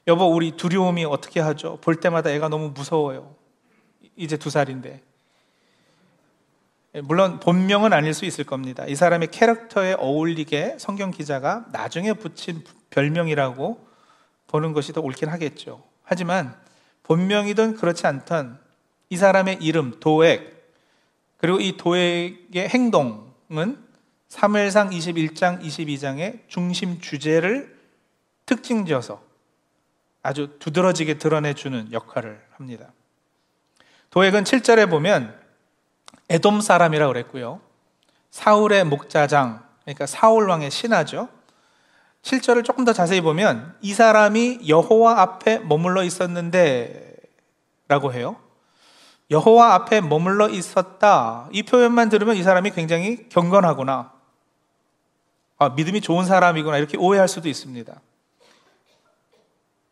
여보 0.06 0.26
우리 0.26 0.52
두려움이 0.52 1.04
어떻게 1.04 1.40
하죠? 1.40 1.78
볼 1.80 1.96
때마다 1.96 2.30
애가 2.30 2.48
너무 2.48 2.70
무서워요. 2.70 3.34
이제 4.16 4.36
두 4.36 4.50
살인데. 4.50 5.02
예, 6.96 7.00
물론 7.00 7.38
본명은 7.38 7.92
아닐 7.92 8.14
수 8.14 8.24
있을 8.24 8.44
겁니다. 8.44 8.84
이 8.86 8.94
사람의 8.94 9.30
캐릭터에 9.30 9.94
어울리게 9.94 10.76
성경 10.78 11.10
기자가 11.10 11.66
나중에 11.72 12.14
붙인 12.14 12.64
별명이라고 12.90 13.86
보는 14.48 14.72
것이 14.72 14.92
더 14.92 15.00
옳긴 15.00 15.28
하겠죠. 15.28 15.82
하지만 16.02 16.56
본명이든 17.04 17.76
그렇지 17.76 18.06
않던 18.06 18.58
이 19.10 19.16
사람의 19.16 19.58
이름 19.60 20.00
도액 20.00 20.60
그리고 21.36 21.60
이 21.60 21.76
도액의 21.76 22.68
행동은 22.68 23.78
3일상 24.28 24.92
21장 24.92 25.62
22장의 25.62 26.40
중심 26.48 27.00
주제를 27.00 27.78
특징 28.46 28.84
지어서 28.86 29.29
아주 30.22 30.58
두드러지게 30.58 31.18
드러내주는 31.18 31.92
역할을 31.92 32.40
합니다. 32.56 32.92
도액은 34.10 34.44
7절에 34.44 34.90
보면 34.90 35.38
에돔 36.28 36.60
사람이라고 36.60 37.12
그랬고요. 37.12 37.60
사울의 38.30 38.84
목자장, 38.84 39.64
그러니까 39.82 40.06
사울 40.06 40.48
왕의 40.48 40.70
신하죠. 40.70 41.28
7절을 42.22 42.64
조금 42.64 42.84
더 42.84 42.92
자세히 42.92 43.20
보면 43.20 43.76
이 43.80 43.94
사람이 43.94 44.68
여호와 44.68 45.20
앞에 45.20 45.58
머물러 45.60 46.02
있었는데 46.04 47.16
라고 47.88 48.12
해요. 48.12 48.36
여호와 49.30 49.74
앞에 49.74 50.00
머물러 50.00 50.48
있었다. 50.48 51.48
이 51.52 51.62
표현만 51.62 52.08
들으면 52.08 52.36
이 52.36 52.42
사람이 52.42 52.70
굉장히 52.70 53.28
경건하구나. 53.28 54.12
아, 55.58 55.68
믿음이 55.70 56.00
좋은 56.00 56.24
사람이구나. 56.24 56.78
이렇게 56.78 56.96
오해할 56.96 57.28
수도 57.28 57.48
있습니다. 57.48 58.00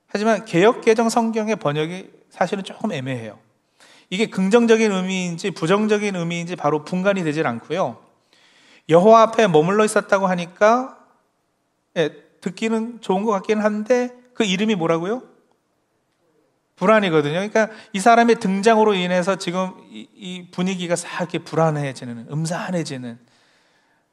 하지만 0.08 0.44
개혁 0.44 0.80
개정 0.80 1.08
성경의 1.08 1.56
번역이 1.56 2.10
사실은 2.30 2.64
조금 2.64 2.92
애매해요. 2.92 3.38
이게 4.10 4.26
긍정적인 4.26 4.90
의미인지 4.90 5.50
부정적인 5.50 6.16
의미인지 6.16 6.56
바로 6.56 6.84
분간이 6.84 7.22
되질 7.22 7.46
않고요. 7.46 8.02
여호와 8.88 9.22
앞에 9.22 9.46
머물러 9.48 9.84
있었다고 9.84 10.26
하니까 10.26 10.98
예, 11.96 12.10
듣기는 12.40 13.00
좋은 13.00 13.24
것 13.24 13.32
같기는 13.32 13.62
한데 13.62 14.14
그 14.34 14.44
이름이 14.44 14.76
뭐라고요? 14.76 15.22
불안이거든요. 16.76 17.34
그러니까 17.34 17.68
이 17.92 17.98
사람의 17.98 18.36
등장으로 18.36 18.94
인해서 18.94 19.36
지금 19.36 19.72
이, 19.90 20.08
이 20.14 20.50
분위기가 20.50 20.94
싹 20.96 21.20
이렇게 21.20 21.38
불안해지는, 21.40 22.28
음산해지는 22.30 23.18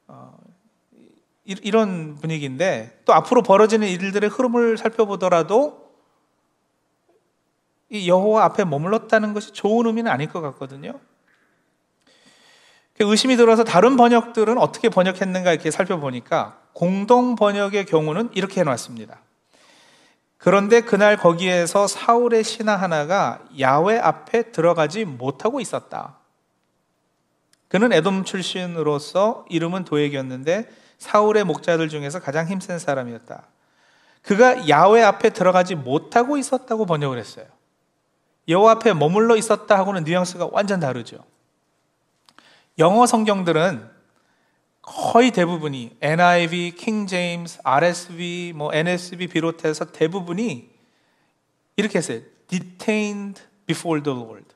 어, 0.08 0.36
이, 1.44 1.70
런 1.70 2.16
분위기인데 2.16 3.02
또 3.04 3.14
앞으로 3.14 3.42
벌어지는 3.42 3.86
일들의 3.86 4.28
흐름을 4.28 4.78
살펴보더라도 4.78 5.85
이 7.88 8.08
여호와 8.08 8.44
앞에 8.44 8.64
머물렀다는 8.64 9.34
것이 9.34 9.52
좋은 9.52 9.86
의미는 9.86 10.10
아닐 10.10 10.28
것 10.28 10.40
같거든요. 10.40 10.98
의심이 12.98 13.36
들어서 13.36 13.62
다른 13.62 13.96
번역들은 13.96 14.58
어떻게 14.58 14.88
번역했는가 14.88 15.52
이렇게 15.52 15.70
살펴보니까 15.70 16.58
공동 16.72 17.36
번역의 17.36 17.86
경우는 17.86 18.30
이렇게 18.34 18.60
해놨습니다. 18.60 19.20
그런데 20.38 20.80
그날 20.80 21.16
거기에서 21.16 21.86
사울의 21.86 22.44
신하 22.44 22.76
하나가 22.76 23.40
야외 23.58 23.98
앞에 23.98 24.52
들어가지 24.52 25.04
못하고 25.04 25.60
있었다. 25.60 26.18
그는 27.68 27.92
에돔 27.92 28.24
출신으로서 28.24 29.44
이름은 29.48 29.84
도액이었는데 29.84 30.68
사울의 30.98 31.44
목자들 31.44 31.88
중에서 31.88 32.20
가장 32.20 32.46
힘센 32.46 32.78
사람이었다. 32.78 33.46
그가 34.22 34.68
야외 34.68 35.02
앞에 35.02 35.30
들어가지 35.30 35.74
못하고 35.74 36.36
있었다고 36.36 36.86
번역을 36.86 37.18
했어요. 37.18 37.46
여호와 38.48 38.72
앞에 38.72 38.92
머물러 38.92 39.36
있었다 39.36 39.78
하고는 39.78 40.04
뉘앙스가 40.04 40.50
완전 40.52 40.80
다르죠. 40.80 41.24
영어 42.78 43.06
성경들은 43.06 43.90
거의 44.82 45.32
대부분이 45.32 45.96
NIV, 46.00 46.72
King 46.76 47.08
James, 47.08 47.58
RSV, 47.64 48.52
뭐 48.54 48.72
NSV 48.72 49.26
비롯해서 49.26 49.86
대부분이 49.86 50.70
이렇게 51.76 51.98
했어요. 51.98 52.20
Detained 52.46 53.42
before 53.66 54.02
the 54.02 54.16
Lord. 54.16 54.46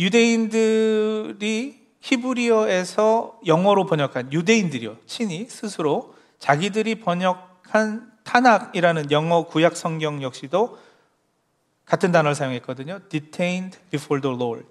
유대인들이 0.00 1.86
히브리어에서 2.00 3.40
영어로 3.46 3.86
번역한 3.86 4.32
유대인들이요. 4.32 4.96
친히 5.06 5.46
스스로 5.48 6.14
자기들이 6.38 6.96
번역한 6.96 8.12
타낙이라는 8.24 9.10
영어 9.10 9.44
구약 9.46 9.76
성경 9.76 10.22
역시도 10.22 10.78
같은 11.88 12.12
단어를 12.12 12.34
사용했거든요. 12.34 13.00
Detained 13.08 13.78
before 13.90 14.20
the 14.20 14.36
Lord. 14.36 14.66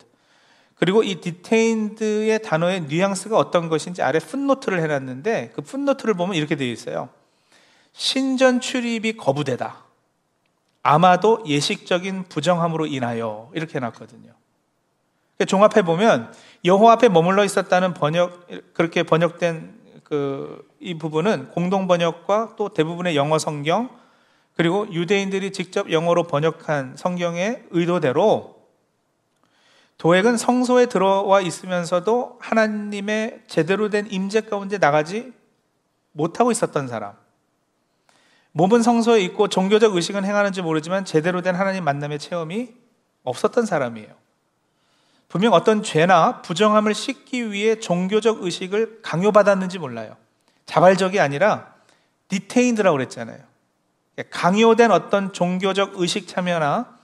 그리고 0.76 1.02
이 1.02 1.20
detained의 1.20 2.44
단어의 2.44 2.82
뉘앙스가 2.82 3.36
어떤 3.38 3.68
것인지 3.68 4.04
아래 4.04 4.20
풋노트를 4.20 4.80
해놨는데 4.82 5.54
그 5.56 5.62
풋노트를 5.62 6.14
보면 6.14 6.36
이렇게 6.36 6.56
되어 6.56 6.68
있어요. 6.68 7.10
신전 7.94 8.60
출입이 8.60 9.18
거부되다. 9.18 9.84
아마도 10.84 11.44
예식적인 11.48 12.26
부정함으로 12.26 12.86
인하여 12.86 13.50
이렇게 13.54 13.80
해놨거든요. 13.80 14.32
그러니까 15.38 15.46
종합해 15.46 15.84
보면 15.84 16.32
여호 16.64 16.90
앞에 16.92 17.10
머물러 17.10 17.44
있었다는 17.44 17.94
번역 17.96 18.48
그렇게 18.74 19.04
번역된 19.04 19.78
그 20.04 20.68
이 20.80 20.98
부분은 20.98 21.50
공동 21.50 21.88
번역과 21.88 22.54
또 22.56 22.70
대부분의 22.70 23.16
영어 23.16 23.40
성경 23.40 23.90
그리고 24.58 24.92
유대인들이 24.92 25.52
직접 25.52 25.92
영어로 25.92 26.24
번역한 26.24 26.98
성경의 26.98 27.66
의도대로 27.70 28.58
도액은 30.00 30.38
성소에 30.38 30.88
들어와 30.88 31.42
있으면서도 31.42 32.40
하나님의 32.42 33.44
제대로 33.48 33.90
된 33.90 34.08
임재 34.10 34.42
가운데 34.42 34.80
나가지 34.80 35.32
못하고 36.12 36.52
있었던 36.52 36.88
사람. 36.88 37.14
몸은 38.52 38.82
성소에 38.82 39.22
있고 39.26 39.48
종교적 39.48 39.96
의식은 39.96 40.26
행하는지 40.26 40.64
모르지만 40.64 41.06
제대로 41.06 41.42
된 41.44 41.54
하나님 41.54 41.84
만남의 41.84 42.18
체험이 42.18 42.74
없었던 43.24 43.68
사람이에요. 43.68 44.10
분명 45.30 45.54
어떤 45.54 45.84
죄나 45.84 46.42
부정함을 46.42 46.96
씻기 46.96 47.52
위해 47.52 47.80
종교적 47.80 48.44
의식을 48.44 49.02
강요받았는지 49.04 49.78
몰라요. 49.78 50.18
자발적이 50.66 51.20
아니라 51.20 51.76
디테인드라고 52.30 52.98
그랬잖아요. 52.98 53.57
강요된 54.30 54.92
어떤 54.92 55.32
종교적 55.32 55.94
의식 55.96 56.28
참여나 56.28 56.98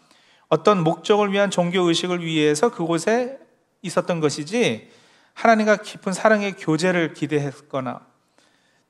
어떤 0.49 0.83
목적을 0.83 1.31
위한 1.31 1.49
종교 1.49 1.81
의식을 1.81 2.23
위해서 2.23 2.71
그곳에 2.71 3.39
있었던 3.81 4.19
것이지 4.19 4.91
하나님과 5.33 5.77
깊은 5.77 6.13
사랑의 6.13 6.53
교제를 6.53 7.13
기대했거나 7.13 8.01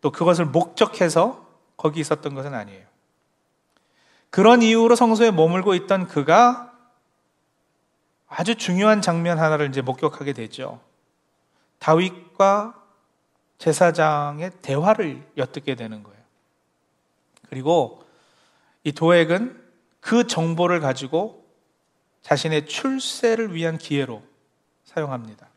또 0.01 0.12
그것을 0.12 0.46
목적해서 0.46 1.48
거기 1.77 2.00
있었던 2.01 2.34
것은 2.34 2.53
아니에요. 2.53 2.86
그런 4.30 4.62
이유로 4.62 4.96
성소에 4.96 5.32
머물고 5.32 5.74
있던 5.75 6.08
그가 6.08 6.74
아주 8.27 8.56
중요한 8.56 9.01
장면 9.01 9.39
하나를 9.39 9.70
이제 9.70 9.82
목격하게 9.82 10.34
되죠. 10.34 10.82
다윗과 11.80 12.82
제사장의 13.58 14.51
대화를 14.62 15.25
엿듣게 15.38 15.75
되는 15.75 16.03
거예요. 16.03 16.18
그리고 17.50 18.02
이 18.84 18.92
도액은 18.92 19.62
그 20.00 20.28
정보를 20.28 20.80
가지고 20.80 21.46
자신의 22.22 22.66
출세를 22.66 23.54
위한 23.54 23.78
기회로 23.78 24.22
사용합니다. 24.84 25.48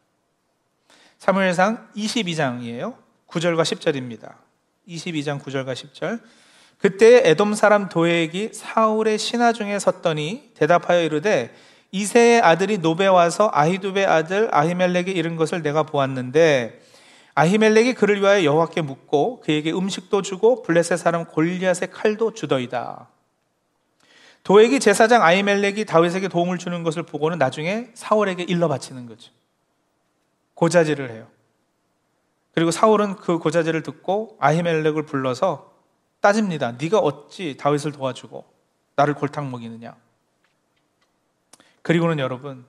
사무엘상 1.18 1.88
22장이에요. 1.96 2.96
9절과 3.26 3.62
10절입니다. 3.62 4.34
22장 4.88 5.40
9절과 5.40 5.72
10절. 5.72 6.20
그때 6.78 7.22
에돔 7.24 7.54
사람 7.54 7.88
도액이 7.88 8.50
사울의 8.52 9.18
신하 9.18 9.52
중에 9.52 9.78
섰더니 9.78 10.52
대답하여 10.54 11.02
이르되 11.02 11.54
이세의 11.90 12.42
아들이 12.42 12.78
노베 12.78 13.06
와서 13.06 13.50
아히두베 13.52 14.04
아들 14.04 14.54
아히멜렉이 14.54 15.10
이른 15.10 15.36
것을 15.36 15.62
내가 15.62 15.84
보았는데 15.84 16.80
아히멜렉이 17.34 17.94
그를 17.94 18.20
위하여 18.20 18.44
여호와께 18.44 18.82
묻고 18.82 19.40
그에게 19.40 19.72
음식도 19.72 20.22
주고 20.22 20.62
블레셋 20.62 20.98
사람 20.98 21.24
골리앗의 21.24 21.90
칼도 21.90 22.34
주더이다. 22.34 23.08
도액이 24.46 24.78
제사장 24.78 25.24
아히멜렉이 25.24 25.86
다윗에게 25.86 26.28
도움을 26.28 26.58
주는 26.58 26.84
것을 26.84 27.02
보고는 27.02 27.36
나중에 27.36 27.90
사울에게 27.94 28.44
일러 28.44 28.68
바치는 28.68 29.06
거죠. 29.06 29.32
고자질을 30.54 31.10
해요. 31.10 31.26
그리고 32.54 32.70
사울은 32.70 33.16
그 33.16 33.40
고자질을 33.40 33.82
듣고 33.82 34.36
아히멜렉을 34.38 35.04
불러서 35.04 35.72
따집니다. 36.20 36.76
네가 36.80 37.00
어찌 37.00 37.56
다윗을 37.56 37.90
도와주고 37.90 38.44
나를 38.94 39.14
골탕 39.14 39.50
먹이느냐? 39.50 39.96
그리고는 41.82 42.20
여러분 42.20 42.66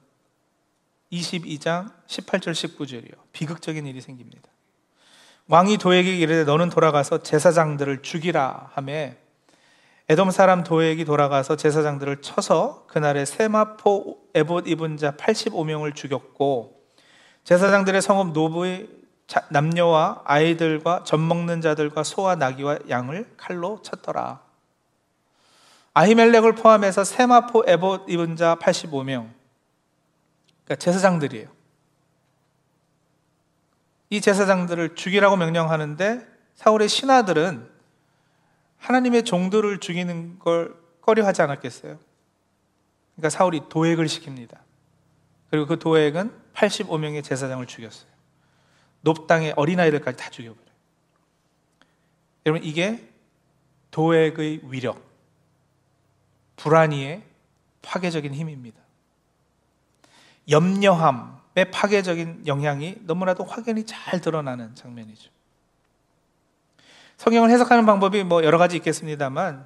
22장 1.11 1.91
18절 2.07 2.53
19절이요. 2.53 3.13
비극적인 3.33 3.85
일이 3.85 4.01
생깁니다. 4.01 4.49
왕이 5.45 5.77
도에게 5.77 6.17
이르되 6.17 6.43
너는 6.43 6.71
돌아가서 6.71 7.21
제사장들을 7.21 8.01
죽이라 8.01 8.71
하매 8.73 9.15
에돔 10.09 10.31
사람 10.31 10.63
도액이 10.63 11.03
돌아가서 11.03 11.57
제사장들을 11.57 12.21
쳐서 12.21 12.85
그날에 12.87 13.25
세마포 13.25 14.29
에봇 14.33 14.67
입은 14.67 14.95
자 14.95 15.11
85명을 15.11 15.93
죽였고 15.95 16.81
제사장들의 17.43 18.01
성읍 18.01 18.31
노브의 18.31 18.87
남녀와 19.49 20.21
아이들과 20.23 21.03
젖 21.03 21.17
먹는 21.17 21.59
자들과 21.59 22.03
소와 22.03 22.35
나귀와 22.35 22.79
양을 22.89 23.33
칼로 23.35 23.81
쳤더라. 23.81 24.41
아히멜렉을 25.93 26.55
포함해서 26.55 27.03
세마포 27.03 27.65
에봇 27.67 28.05
입은 28.07 28.37
자 28.37 28.55
85명. 28.61 29.29
그러니까 30.63 30.75
제사장들이에요. 30.77 31.49
이 34.09 34.21
제사장들을 34.21 34.95
죽이라고 34.95 35.35
명령하는데 35.35 36.25
사울의 36.55 36.87
신하들은 36.87 37.76
하나님의 38.87 39.25
종들을 39.25 39.79
죽이는 39.79 40.39
걸 40.39 40.73
꺼려하지 41.01 41.41
않았겠어요. 41.41 41.99
그러니까 43.15 43.29
사울이 43.29 43.63
도액을 43.67 44.05
시킵니다. 44.05 44.57
그리고 45.49 45.67
그 45.67 45.77
도액은 45.77 46.31
85명의 46.53 47.21
제사장을 47.21 47.65
죽였어요. 47.65 48.09
높당의 49.01 49.53
어린아이들까지 49.57 50.17
다 50.17 50.29
죽여버려요. 50.29 50.67
여러분, 52.45 52.63
이게 52.63 53.09
도액의 53.91 54.61
위력, 54.63 55.05
불안이의 56.55 57.23
파괴적인 57.81 58.33
힘입니다. 58.33 58.79
염려함의 60.49 61.71
파괴적인 61.73 62.47
영향이 62.47 62.99
너무나도 63.01 63.43
확연히 63.43 63.85
잘 63.85 64.21
드러나는 64.21 64.75
장면이죠. 64.75 65.36
성경을 67.17 67.49
해석하는 67.49 67.85
방법이 67.85 68.23
뭐 68.23 68.43
여러 68.43 68.57
가지 68.57 68.77
있겠습니다만 68.77 69.65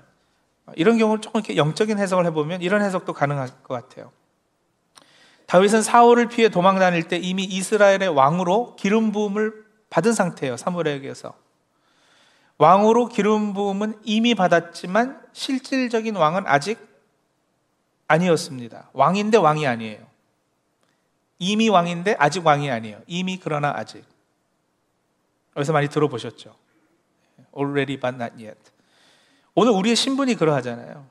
이런 0.75 0.97
경우를 0.97 1.21
조금 1.21 1.39
이렇게 1.39 1.57
영적인 1.57 1.99
해석을 1.99 2.25
해보면 2.27 2.61
이런 2.61 2.81
해석도 2.81 3.13
가능할 3.13 3.49
것 3.63 3.73
같아요. 3.73 4.11
다윗은 5.47 5.81
사울을 5.81 6.27
피해 6.27 6.47
도망 6.47 6.79
다닐 6.79 7.07
때 7.07 7.17
이미 7.17 7.43
이스라엘의 7.43 8.07
왕으로 8.07 8.77
기름 8.77 9.11
부음을 9.11 9.65
받은 9.89 10.13
상태예요. 10.13 10.55
사무엘에게서. 10.55 11.33
왕으로 12.57 13.07
기름 13.07 13.53
부음은 13.53 13.99
이미 14.03 14.33
받았지만 14.33 15.21
실질적인 15.33 16.15
왕은 16.15 16.43
아직 16.45 16.79
아니었습니다. 18.07 18.91
왕인데 18.93 19.37
왕이 19.37 19.67
아니에요. 19.67 19.99
이미 21.39 21.67
왕인데 21.67 22.15
아직 22.17 22.45
왕이 22.45 22.71
아니에요. 22.71 23.01
이미 23.07 23.37
그러나 23.37 23.73
아직. 23.75 24.05
여기서 25.57 25.73
많이 25.73 25.89
들어보셨죠? 25.89 26.55
Already 27.56 27.99
but 27.99 28.15
not 28.15 28.34
yet. 28.43 28.60
오늘 29.56 29.71
우리의 29.71 29.95
신분이 29.95 30.36
그러하잖아요. 30.36 31.06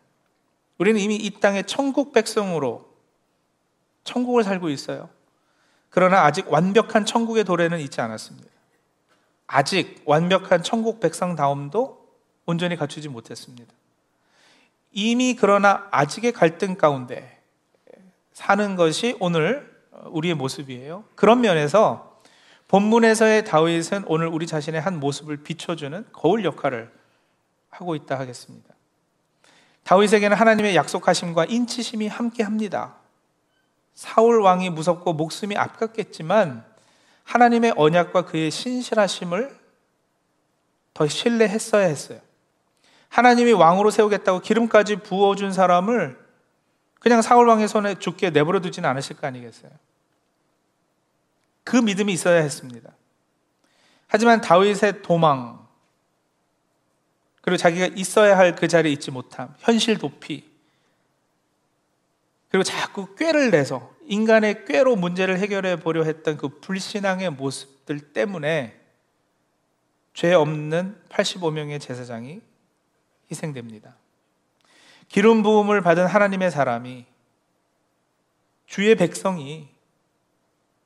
우리는 0.79 1.01
이미 1.01 1.17
이 1.17 1.31
땅의 1.31 1.67
천국 1.67 2.13
백성으로 2.13 2.89
천국을 4.05 4.45
살고 4.45 4.71
있어요. 4.71 5.11
그러나 5.91 6.25
아직 6.25 6.49
완벽한 6.49 7.05
천국의 7.05 7.45
도래는 7.45 7.81
있지 7.81 8.01
않았습니다. 8.01 8.49
아직 9.47 10.03
완벽한 10.07 10.63
천국 10.63 11.01
백성다움도 11.01 12.09
온전히 12.47 12.77
갖추지 12.77 13.09
못했습니다. 13.09 13.73
이미 14.93 15.37
그러나 15.39 15.89
아직의 15.91 16.33
갈등 16.33 16.77
가운데 16.77 17.41
사는 18.33 18.77
것이 18.77 19.17
오늘 19.21 19.71
우리의 20.07 20.35
모습이에요. 20.35 21.05
그런 21.15 21.41
면에서 21.41 22.10
본문에서의 22.71 23.47
다윗은 23.47 24.05
오늘 24.07 24.29
우리 24.29 24.47
자신의 24.47 24.81
한 24.81 25.01
모습을 25.01 25.39
비춰주는 25.39 26.07
거울 26.13 26.45
역할을 26.45 26.89
하고 27.69 27.97
있다 27.97 28.17
하겠습니다. 28.17 28.73
다윗에게는 29.83 30.37
하나님의 30.37 30.77
약속하심과 30.77 31.47
인치심이 31.47 32.07
함께 32.07 32.45
합니다. 32.45 32.95
사울 33.95 34.41
왕이 34.41 34.71
무섭고 34.71 35.15
목숨이 35.15 35.57
아깝겠지만 35.57 36.65
하나님의 37.25 37.75
언약과 37.77 38.27
그의 38.27 38.53
신실하심을 38.53 39.59
더 40.95 41.09
신뢰했어야 41.09 41.87
했어요. 41.89 42.21
하나님이 43.09 43.51
왕으로 43.51 43.91
세우겠다고 43.91 44.43
기름까지 44.43 44.97
부어준 44.97 45.53
사람을 45.53 46.25
그냥 47.01 47.21
사울 47.21 47.49
왕의 47.49 47.67
손에 47.67 47.97
죽게 47.97 48.31
내버려 48.31 48.61
두지는 48.61 48.89
않으실 48.89 49.17
거 49.17 49.27
아니겠어요? 49.27 49.73
그 51.65 51.77
믿음이 51.77 52.13
있어야 52.13 52.41
했습니다. 52.43 52.93
하지만 54.07 54.41
다윗의 54.41 55.03
도망, 55.03 55.67
그리고 57.43 57.57
자기가 57.57 57.87
있어야 57.95 58.37
할 58.37 58.55
그 58.55 58.69
자리에 58.69 58.93
있지 58.93 59.11
못함, 59.11 59.55
현실 59.59 59.99
도피, 59.99 60.49
그리고 62.51 62.65
자꾸 62.65 63.15
꾀를 63.15 63.51
내서 63.51 63.95
인간의 64.07 64.65
꾀로 64.65 64.97
문제를 64.97 65.39
해결해 65.39 65.77
보려 65.77 66.03
했던 66.03 66.37
그 66.37 66.61
불신앙의 66.61 67.31
모습들 67.31 68.13
때문에 68.13 68.81
죄 70.15 70.35
없는 70.35 71.01
85명의 71.09 71.81
제사장이 71.81 72.43
희생됩니다. 73.31 73.95
기름 75.09 75.45
부음을 75.45 75.81
받은 75.81 76.07
하나님의 76.07 76.51
사람이 76.51 77.07
주의 78.67 78.95
백성이 78.97 79.69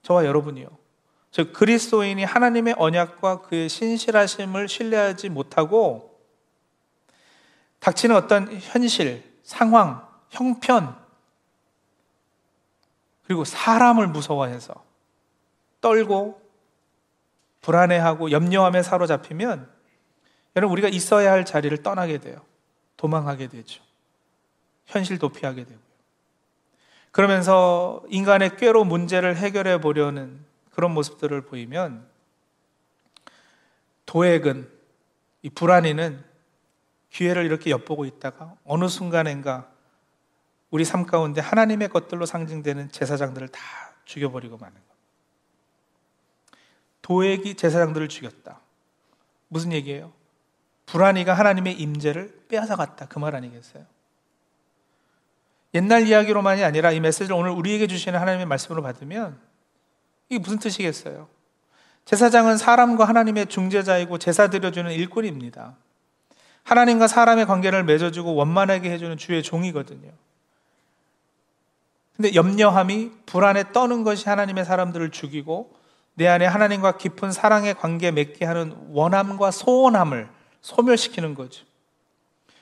저와 0.04 0.24
여러분이요. 0.24 0.68
즉 1.32 1.52
그리스도인이 1.52 2.22
하나님의 2.22 2.76
언약과 2.78 3.42
그의 3.42 3.68
신실하심을 3.68 4.68
신뢰하지 4.68 5.30
못하고 5.30 6.16
닥치는 7.80 8.14
어떤 8.14 8.56
현실, 8.60 9.24
상황, 9.42 10.06
형편 10.30 10.96
그리고 13.24 13.44
사람을 13.44 14.06
무서워해서 14.06 14.84
떨고 15.80 16.40
불안해하고 17.62 18.30
염려함에 18.30 18.82
사로잡히면 18.82 19.68
여러분 20.54 20.72
우리가 20.72 20.88
있어야 20.88 21.32
할 21.32 21.44
자리를 21.44 21.82
떠나게 21.82 22.18
돼요. 22.18 22.40
도망하게 22.96 23.48
되죠. 23.48 23.82
현실 24.86 25.18
도피하게 25.18 25.64
되고요. 25.64 25.93
그러면서 27.14 28.02
인간의 28.08 28.56
꾀로 28.56 28.82
문제를 28.82 29.36
해결해 29.36 29.80
보려는 29.80 30.44
그런 30.72 30.90
모습들을 30.90 31.42
보이면 31.42 32.04
도액은 34.04 34.68
이 35.42 35.48
불안이는 35.50 36.24
기회를 37.10 37.44
이렇게 37.44 37.70
엿보고 37.70 38.04
있다가 38.04 38.56
어느 38.64 38.88
순간인가 38.88 39.70
우리 40.72 40.84
삶 40.84 41.06
가운데 41.06 41.40
하나님의 41.40 41.88
것들로 41.90 42.26
상징되는 42.26 42.90
제사장들을 42.90 43.46
다 43.46 43.60
죽여버리고 44.06 44.56
마는 44.56 44.74
것. 44.74 44.82
도액이 47.02 47.54
제사장들을 47.54 48.08
죽였다. 48.08 48.58
무슨 49.46 49.70
얘기예요? 49.70 50.12
불안이가 50.86 51.32
하나님의 51.32 51.80
임재를 51.80 52.46
빼앗아갔다. 52.48 53.06
그 53.06 53.20
말 53.20 53.36
아니겠어요? 53.36 53.86
옛날 55.74 56.06
이야기로만이 56.06 56.62
아니라 56.62 56.92
이 56.92 57.00
메시지를 57.00 57.34
오늘 57.36 57.50
우리에게 57.50 57.86
주시는 57.86 58.18
하나님의 58.18 58.46
말씀으로 58.46 58.82
받으면 58.82 59.38
이게 60.28 60.38
무슨 60.38 60.58
뜻이겠어요? 60.58 61.28
제사장은 62.04 62.58
사람과 62.58 63.06
하나님의 63.06 63.46
중재자이고 63.46 64.18
제사 64.18 64.48
드려주는 64.48 64.90
일꾼입니다. 64.92 65.74
하나님과 66.62 67.08
사람의 67.08 67.46
관계를 67.46 67.84
맺어주고 67.84 68.34
원만하게 68.34 68.90
해주는 68.90 69.16
주의 69.16 69.42
종이거든요. 69.42 70.10
근데 72.16 72.34
염려함이 72.34 73.10
불안에 73.26 73.72
떠는 73.72 74.04
것이 74.04 74.28
하나님의 74.28 74.64
사람들을 74.64 75.10
죽이고 75.10 75.74
내 76.14 76.28
안에 76.28 76.46
하나님과 76.46 76.96
깊은 76.96 77.32
사랑의 77.32 77.74
관계 77.74 78.12
맺게 78.12 78.44
하는 78.44 78.76
원함과 78.90 79.50
소원함을 79.50 80.28
소멸시키는 80.60 81.34
거죠. 81.34 81.64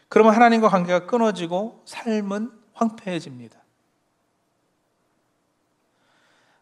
그러면 0.09 0.35
하나님과 0.35 0.68
관계가 0.68 1.07
끊어지고 1.07 1.83
삶은 1.85 2.62
황폐해집니다. 2.74 3.61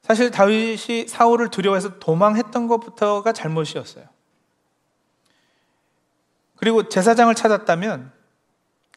사실 0.02 0.30
다윗이 0.30 1.06
사울을 1.08 1.50
두려워해서 1.50 1.98
도망했던 1.98 2.66
것부터가 2.66 3.32
잘못이었어요. 3.32 4.08
그리고 6.56 6.88
제사장을 6.88 7.34
찾았다면 7.34 8.12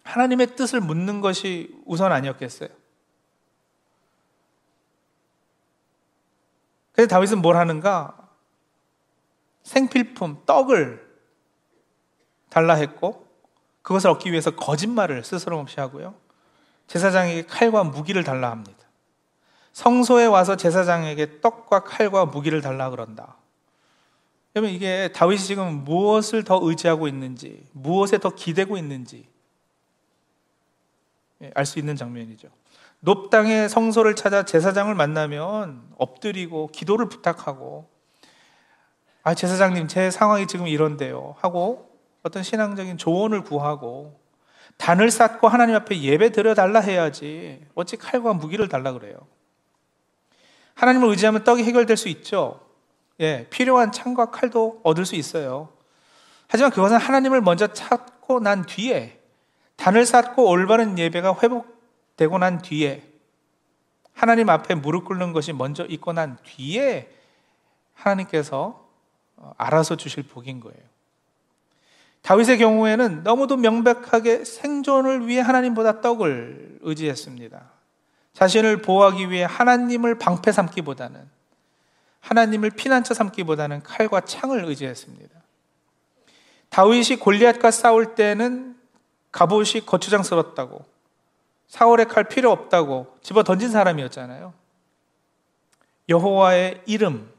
하나님의 0.03 0.55
뜻을 0.55 0.81
묻는 0.81 1.21
것이 1.21 1.73
우선 1.85 2.11
아니었겠어요. 2.11 2.69
그래서 6.93 7.07
다윗은 7.07 7.41
뭘 7.41 7.57
하는가? 7.57 8.17
생필품, 9.63 10.43
떡을 10.45 11.13
달라 12.49 12.75
했고, 12.75 13.27
그것을 13.81 14.09
얻기 14.09 14.31
위해서 14.31 14.51
거짓말을 14.51 15.23
스스럼 15.23 15.59
없이 15.59 15.79
하고요. 15.79 16.22
제사장에게 16.87 17.45
칼과 17.45 17.83
무기를 17.83 18.23
달라 18.23 18.51
합니다. 18.51 18.77
성소에 19.73 20.25
와서 20.25 20.55
제사장에게 20.55 21.41
떡과 21.41 21.83
칼과 21.83 22.25
무기를 22.25 22.61
달라 22.61 22.89
그런다. 22.89 23.37
그러면 24.53 24.71
이게 24.71 25.11
다윗이 25.13 25.39
지금 25.39 25.83
무엇을 25.83 26.43
더 26.43 26.59
의지하고 26.61 27.07
있는지, 27.07 27.65
무엇에 27.71 28.19
더 28.19 28.29
기대고 28.29 28.77
있는지 28.77 29.27
예, 31.41 31.51
알수 31.55 31.79
있는 31.79 31.95
장면이죠. 31.95 32.49
높당의 32.99 33.67
성소를 33.67 34.15
찾아 34.15 34.43
제사장을 34.43 34.93
만나면 34.95 35.83
엎드리고 35.97 36.67
기도를 36.67 37.09
부탁하고 37.09 37.89
아 39.23 39.33
제사장님 39.33 39.87
제 39.89 40.09
상황이 40.09 40.47
지금 40.47 40.67
이런데요 40.67 41.35
하고 41.39 41.89
어떤 42.23 42.43
신앙적인 42.43 42.97
조언을 42.97 43.43
구하고 43.43 44.17
단을 44.77 45.11
쌓고 45.11 45.47
하나님 45.47 45.75
앞에 45.75 46.01
예배 46.01 46.31
드려 46.31 46.53
달라 46.53 46.79
해야지 46.79 47.65
어찌 47.75 47.97
칼과 47.97 48.33
무기를 48.33 48.67
달라 48.67 48.91
그래요. 48.93 49.15
하나님을 50.75 51.09
의지하면 51.09 51.43
떡이 51.43 51.63
해결될 51.63 51.97
수 51.97 52.09
있죠. 52.09 52.59
예, 53.19 53.47
필요한 53.49 53.91
창과 53.91 54.31
칼도 54.31 54.81
얻을 54.83 55.05
수 55.05 55.15
있어요. 55.15 55.69
하지만 56.47 56.71
그것은 56.71 56.97
하나님을 56.97 57.41
먼저 57.41 57.67
찾고 57.67 58.39
난 58.39 58.65
뒤에 58.65 59.19
단을 59.75 60.05
쌓고 60.05 60.49
올바른 60.49 60.97
예배가 60.97 61.37
회복되고 61.41 62.37
난 62.37 62.61
뒤에 62.61 63.03
하나님 64.13 64.49
앞에 64.49 64.75
무릎 64.75 65.05
꿇는 65.05 65.33
것이 65.33 65.53
먼저 65.53 65.85
있고 65.85 66.13
난 66.13 66.37
뒤에 66.43 67.11
하나님께서 67.93 68.87
어, 69.35 69.53
알아서 69.57 69.95
주실 69.95 70.23
복인 70.23 70.59
거예요. 70.59 70.92
다윗의 72.23 72.57
경우에는 72.57 73.23
너무도 73.23 73.57
명백하게 73.57 74.45
생존을 74.45 75.27
위해 75.27 75.41
하나님보다 75.41 76.01
떡을 76.01 76.79
의지했습니다. 76.81 77.61
자신을 78.33 78.81
보호하기 78.81 79.29
위해 79.29 79.43
하나님을 79.43 80.17
방패 80.17 80.51
삼기보다는 80.51 81.29
하나님을 82.21 82.71
피난처 82.71 83.13
삼기보다는 83.13 83.83
칼과 83.83 84.21
창을 84.21 84.63
의지했습니다. 84.65 85.35
다윗이 86.69 87.17
골리앗과 87.19 87.71
싸울 87.71 88.15
때는 88.15 88.77
갑옷이 89.33 89.85
거추장스럽다고 89.85 90.85
사울의 91.67 92.07
칼 92.07 92.23
필요 92.23 92.51
없다고 92.51 93.17
집어 93.21 93.43
던진 93.43 93.69
사람이었잖아요. 93.69 94.53
여호와의 96.07 96.83
이름 96.85 97.29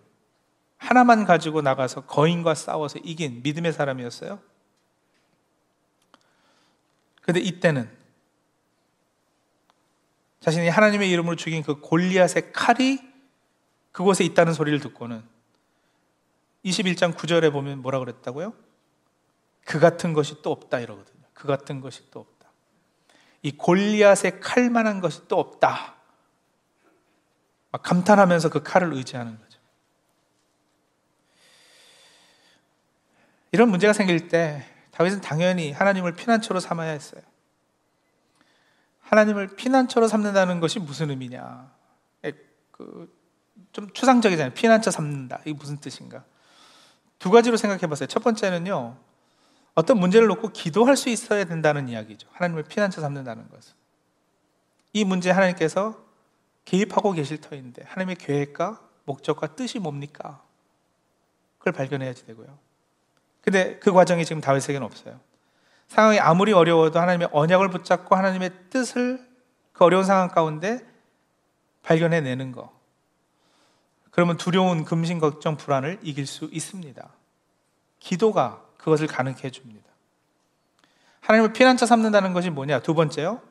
하나만 0.76 1.24
가지고 1.24 1.62
나가서 1.62 2.02
거인과 2.02 2.54
싸워서 2.54 2.98
이긴 3.02 3.40
믿음의 3.42 3.72
사람이었어요. 3.72 4.38
근데 7.24 7.40
이때는 7.40 7.90
자신이 10.40 10.68
하나님의 10.68 11.10
이름으로 11.10 11.36
죽인 11.36 11.62
그 11.62 11.80
골리앗의 11.80 12.52
칼이 12.52 13.00
그곳에 13.92 14.24
있다는 14.24 14.52
소리를 14.52 14.78
듣고는 14.80 15.24
21장 16.66 17.14
9절에 17.14 17.50
보면 17.50 17.80
뭐라 17.80 17.98
그랬다고요? 17.98 18.52
그 19.64 19.80
같은 19.80 20.12
것이 20.12 20.42
또 20.42 20.52
없다 20.52 20.80
이러거든요. 20.80 21.24
그 21.32 21.48
같은 21.48 21.80
것이 21.80 22.10
또 22.10 22.20
없다. 22.20 22.50
이 23.40 23.52
골리앗의 23.52 24.40
칼만한 24.40 25.00
것이 25.00 25.26
또 25.26 25.40
없다. 25.40 25.94
막 27.70 27.82
감탄하면서 27.82 28.50
그 28.50 28.62
칼을 28.62 28.92
의지하는 28.92 29.38
거죠. 29.38 29.58
이런 33.52 33.70
문제가 33.70 33.94
생길 33.94 34.28
때 34.28 34.73
다윗은 34.94 35.20
당연히 35.20 35.72
하나님을 35.72 36.14
피난처로 36.14 36.60
삼아야 36.60 36.92
했어요. 36.92 37.22
하나님을 39.00 39.56
피난처로 39.56 40.06
삼는다는 40.08 40.60
것이 40.60 40.78
무슨 40.78 41.10
의미냐? 41.10 41.72
그, 42.70 43.12
좀 43.72 43.92
추상적이잖아요. 43.92 44.54
피난처 44.54 44.90
삼는다. 44.90 45.40
이게 45.44 45.52
무슨 45.52 45.78
뜻인가? 45.78 46.24
두 47.18 47.30
가지로 47.30 47.56
생각해 47.56 47.86
봤어요. 47.88 48.06
첫 48.06 48.22
번째는요, 48.22 48.96
어떤 49.74 49.98
문제를 49.98 50.28
놓고 50.28 50.50
기도할 50.50 50.96
수 50.96 51.08
있어야 51.08 51.44
된다는 51.44 51.88
이야기죠. 51.88 52.28
하나님을 52.32 52.64
피난처 52.64 53.00
삼는다는 53.00 53.48
것은. 53.48 53.74
이 54.92 55.04
문제에 55.04 55.32
하나님께서 55.32 56.04
개입하고 56.64 57.12
계실 57.12 57.40
터인데, 57.40 57.82
하나님의 57.84 58.16
계획과 58.16 58.80
목적과 59.04 59.54
뜻이 59.54 59.80
뭡니까? 59.80 60.42
그걸 61.58 61.72
발견해야지 61.72 62.26
되고요. 62.26 62.58
근데 63.44 63.78
그 63.78 63.92
과정이 63.92 64.24
지금 64.24 64.40
다윗에게는 64.40 64.86
없어요. 64.86 65.20
상황이 65.88 66.18
아무리 66.18 66.54
어려워도 66.54 66.98
하나님의 66.98 67.28
언약을 67.30 67.68
붙잡고 67.68 68.16
하나님의 68.16 68.50
뜻을 68.70 69.20
그 69.74 69.84
어려운 69.84 70.04
상황 70.04 70.28
가운데 70.28 70.80
발견해내는 71.82 72.52
거. 72.52 72.72
그러면 74.10 74.38
두려운 74.38 74.84
금신, 74.86 75.18
걱정, 75.18 75.58
불안을 75.58 75.98
이길 76.02 76.26
수 76.26 76.48
있습니다. 76.50 77.06
기도가 77.98 78.62
그것을 78.78 79.08
가능케 79.08 79.46
해줍니다. 79.46 79.84
하나님을 81.20 81.52
피난처 81.52 81.84
삼는다는 81.84 82.32
것이 82.32 82.48
뭐냐? 82.48 82.80
두 82.80 82.94
번째요. 82.94 83.42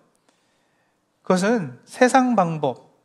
그것은 1.21 1.79
세상 1.86 2.36
방법, 2.36 2.97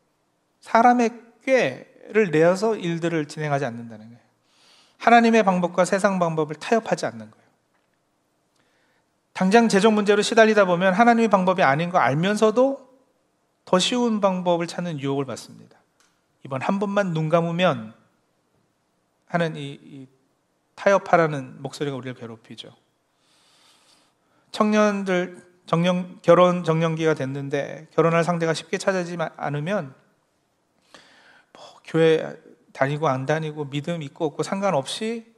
사람의 0.61 1.11
꾀를 1.45 2.31
내어서 2.31 2.77
일들을 2.77 3.27
진행하지 3.27 3.67
않는다는 3.67 4.07
거예요. 4.07 4.28
하나님의 4.99 5.43
방법과 5.43 5.85
세상 5.85 6.19
방법을 6.19 6.57
타협하지 6.57 7.07
않는 7.07 7.31
거예요. 7.31 7.49
당장 9.33 9.69
재정 9.69 9.95
문제로 9.95 10.21
시달리다 10.21 10.65
보면 10.65 10.95
하나님의 10.95 11.29
방법이 11.29 11.63
아닌 11.63 11.91
거 11.91 11.99
알면서도 11.99 12.89
더 13.65 13.79
쉬운 13.79 14.21
방법을 14.21 14.67
찾는 14.67 15.01
유혹을 15.01 15.25
받습니다. 15.27 15.79
이번 16.45 16.63
한 16.63 16.79
번만 16.79 17.13
눈 17.13 17.29
감으면 17.29 17.95
하는 19.27 19.57
이, 19.57 19.79
이 19.83 20.09
타협하라는 20.75 21.63
목소리가 21.63 21.97
우리를 21.97 22.15
괴롭히죠. 22.15 22.75
청년들 24.53 25.47
정년 25.67 26.19
결혼 26.23 26.65
정년기가 26.65 27.15
됐는데 27.15 27.89
결혼할 27.93 28.25
상대가 28.25 28.55
쉽게 28.55 28.79
찾아지지 28.79 29.19
않으면 29.37 29.95
뭐 31.53 31.63
교회 31.85 32.37
다니고 32.79 33.09
안 33.09 33.27
다니고 33.27 33.71
믿음 33.71 34.03
있고 34.03 34.25
없고 34.27 34.45
상관없이 34.45 35.35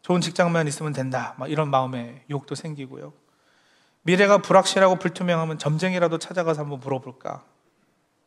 좋은 0.00 0.22
직장만 0.22 0.66
있으면 0.66 0.94
된다. 0.94 1.34
막 1.38 1.50
이런 1.50 1.68
마음의 1.68 2.24
유혹도 2.30 2.54
생기고요. 2.54 3.12
미래가 4.00 4.38
불확실하고 4.38 4.96
불투명하면 4.96 5.58
점쟁이라도 5.58 6.16
찾아가서 6.16 6.62
한번 6.62 6.80
물어볼까? 6.80 7.44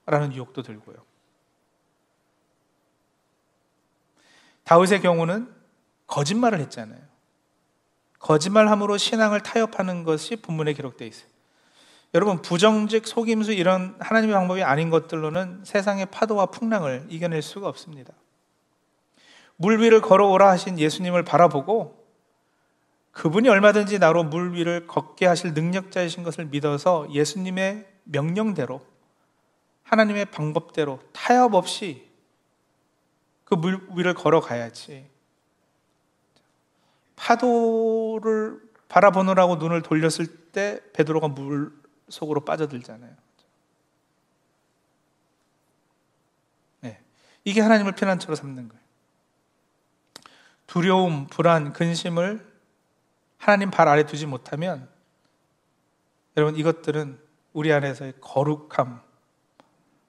라는 0.05 0.33
유혹도 0.33 0.61
들고요. 0.61 0.97
다윗의 4.65 5.01
경우는 5.01 5.51
거짓말을 6.05 6.59
했잖아요. 6.59 7.01
거짓말함으로 8.19 8.97
신앙을 8.97 9.41
타협하는 9.41 10.03
것이 10.03 10.35
본문에 10.35 10.73
기록되어 10.73 11.07
있어요. 11.07 11.29
여러분 12.13 12.41
부정직, 12.41 13.05
속임수 13.07 13.53
이런 13.53 13.95
하나님의 13.99 14.35
방법이 14.35 14.63
아닌 14.63 14.89
것들로는 14.89 15.63
세상의 15.63 16.07
파도와 16.07 16.47
풍랑을 16.47 17.05
이겨낼 17.09 17.41
수가 17.41 17.67
없습니다. 17.67 18.13
물 19.57 19.79
위를 19.81 20.01
걸어오라 20.01 20.49
하신 20.49 20.79
예수님을 20.79 21.23
바라보고 21.23 21.99
그분이 23.11 23.49
얼마든지 23.49 23.99
나로 23.99 24.23
물 24.23 24.53
위를 24.53 24.87
걷게 24.87 25.25
하실 25.25 25.53
능력자이신 25.53 26.23
것을 26.23 26.45
믿어서 26.45 27.07
예수님의 27.11 27.85
명령대로 28.05 28.81
하나님의 29.83 30.25
방법대로 30.25 30.99
타협 31.11 31.53
없이 31.53 32.09
그 33.49 33.55
물 33.55 33.81
위를 33.95 34.13
걸어가야지. 34.13 35.09
파도를 37.15 38.61
바라보느라고 38.87 39.55
눈을 39.55 39.81
돌렸을 39.81 40.27
때 40.51 40.79
베드로가 40.93 41.27
물 41.27 41.73
속으로 42.09 42.45
빠져들잖아요. 42.45 43.15
네. 46.81 46.99
이게 47.43 47.61
하나님을 47.61 47.93
피난처로 47.93 48.35
삼는 48.35 48.69
거예요. 48.69 48.83
두려움, 50.67 51.27
불안, 51.27 51.73
근심을 51.73 52.47
하나님 53.37 53.71
발 53.71 53.87
아래 53.87 54.05
두지 54.05 54.27
못하면 54.27 54.87
여러분 56.37 56.55
이것들은 56.55 57.19
우리 57.53 57.73
안에서의 57.73 58.13
거룩함, 58.21 59.01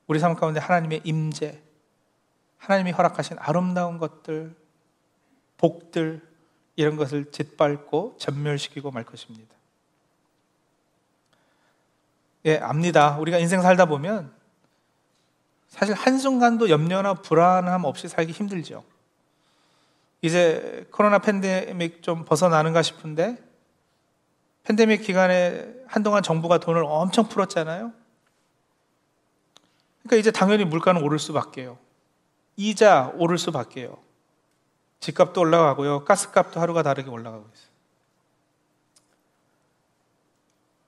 우리 0.06 0.18
삶 0.18 0.34
가운데 0.34 0.60
하나님의 0.60 1.00
임재, 1.04 1.62
하나님이 2.58 2.90
허락하신 2.90 3.38
아름다운 3.40 3.98
것들, 3.98 4.54
복들 5.56 6.28
이런 6.76 6.96
것을 6.96 7.30
짓밟고 7.30 8.16
전멸시키고 8.18 8.90
말 8.90 9.04
것입니다. 9.04 9.54
예, 12.46 12.58
압니다. 12.58 13.16
우리가 13.18 13.38
인생 13.38 13.60
살다 13.60 13.86
보면 13.86 14.32
사실 15.68 15.94
한순간도 15.94 16.70
염려나 16.70 17.14
불안함 17.14 17.84
없이 17.84 18.08
살기 18.08 18.32
힘들죠. 18.32 18.84
이제 20.22 20.86
코로나 20.90 21.18
팬데믹 21.18 22.02
좀 22.02 22.24
벗어나는가 22.24 22.82
싶은데 22.82 23.38
팬데믹 24.64 25.02
기간에 25.02 25.66
한동안 25.86 26.22
정부가 26.22 26.58
돈을 26.58 26.84
엄청 26.84 27.28
풀었잖아요. 27.28 27.92
그러니까 30.02 30.16
이제 30.16 30.30
당연히 30.30 30.64
물가는 30.64 31.00
오를 31.02 31.18
수밖에요. 31.18 31.78
이자 32.56 33.12
오를 33.16 33.38
수밖에요. 33.38 33.98
집값도 35.00 35.40
올라가고요. 35.40 36.04
가스값도 36.04 36.60
하루가 36.60 36.82
다르게 36.82 37.08
올라가고 37.08 37.48
있어요. 37.54 37.70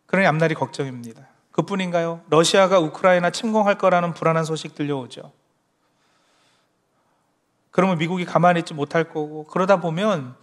그러니 0.06 0.26
앞날이 0.26 0.54
걱정입니다. 0.54 1.31
그뿐인가요? 1.52 2.22
러시아가 2.28 2.80
우크라이나 2.80 3.30
침공할 3.30 3.78
거라는 3.78 4.14
불안한 4.14 4.44
소식 4.44 4.74
들려오죠. 4.74 5.32
그러면 7.70 7.98
미국이 7.98 8.24
가만히 8.24 8.60
있지 8.60 8.74
못할 8.74 9.04
거고 9.04 9.44
그러다 9.44 9.80
보면 9.80 10.36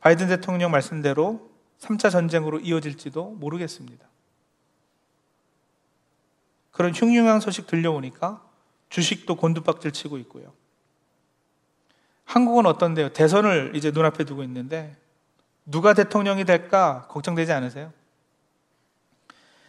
바이든 0.00 0.28
대통령 0.28 0.70
말씀대로 0.70 1.50
3차 1.80 2.10
전쟁으로 2.10 2.60
이어질지도 2.60 3.30
모르겠습니다. 3.30 4.06
그런 6.70 6.92
흉흉한 6.92 7.40
소식 7.40 7.66
들려오니까 7.66 8.42
주식도 8.88 9.36
곤두박질 9.36 9.92
치고 9.92 10.18
있고요. 10.18 10.52
한국은 12.24 12.66
어떤데요? 12.66 13.12
대선을 13.12 13.72
이제 13.74 13.90
눈앞에 13.90 14.24
두고 14.24 14.42
있는데 14.44 14.96
누가 15.66 15.94
대통령이 15.94 16.44
될까 16.44 17.06
걱정되지 17.08 17.52
않으세요? 17.52 17.92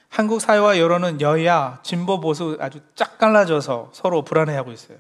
한국 0.10 0.42
사회와 0.42 0.80
여론은 0.80 1.22
여야, 1.22 1.80
진보, 1.84 2.20
보수 2.20 2.58
아주 2.60 2.82
짝 2.96 3.18
갈라져서 3.18 3.92
서로 3.94 4.24
불안해하고 4.24 4.72
있어요. 4.72 4.98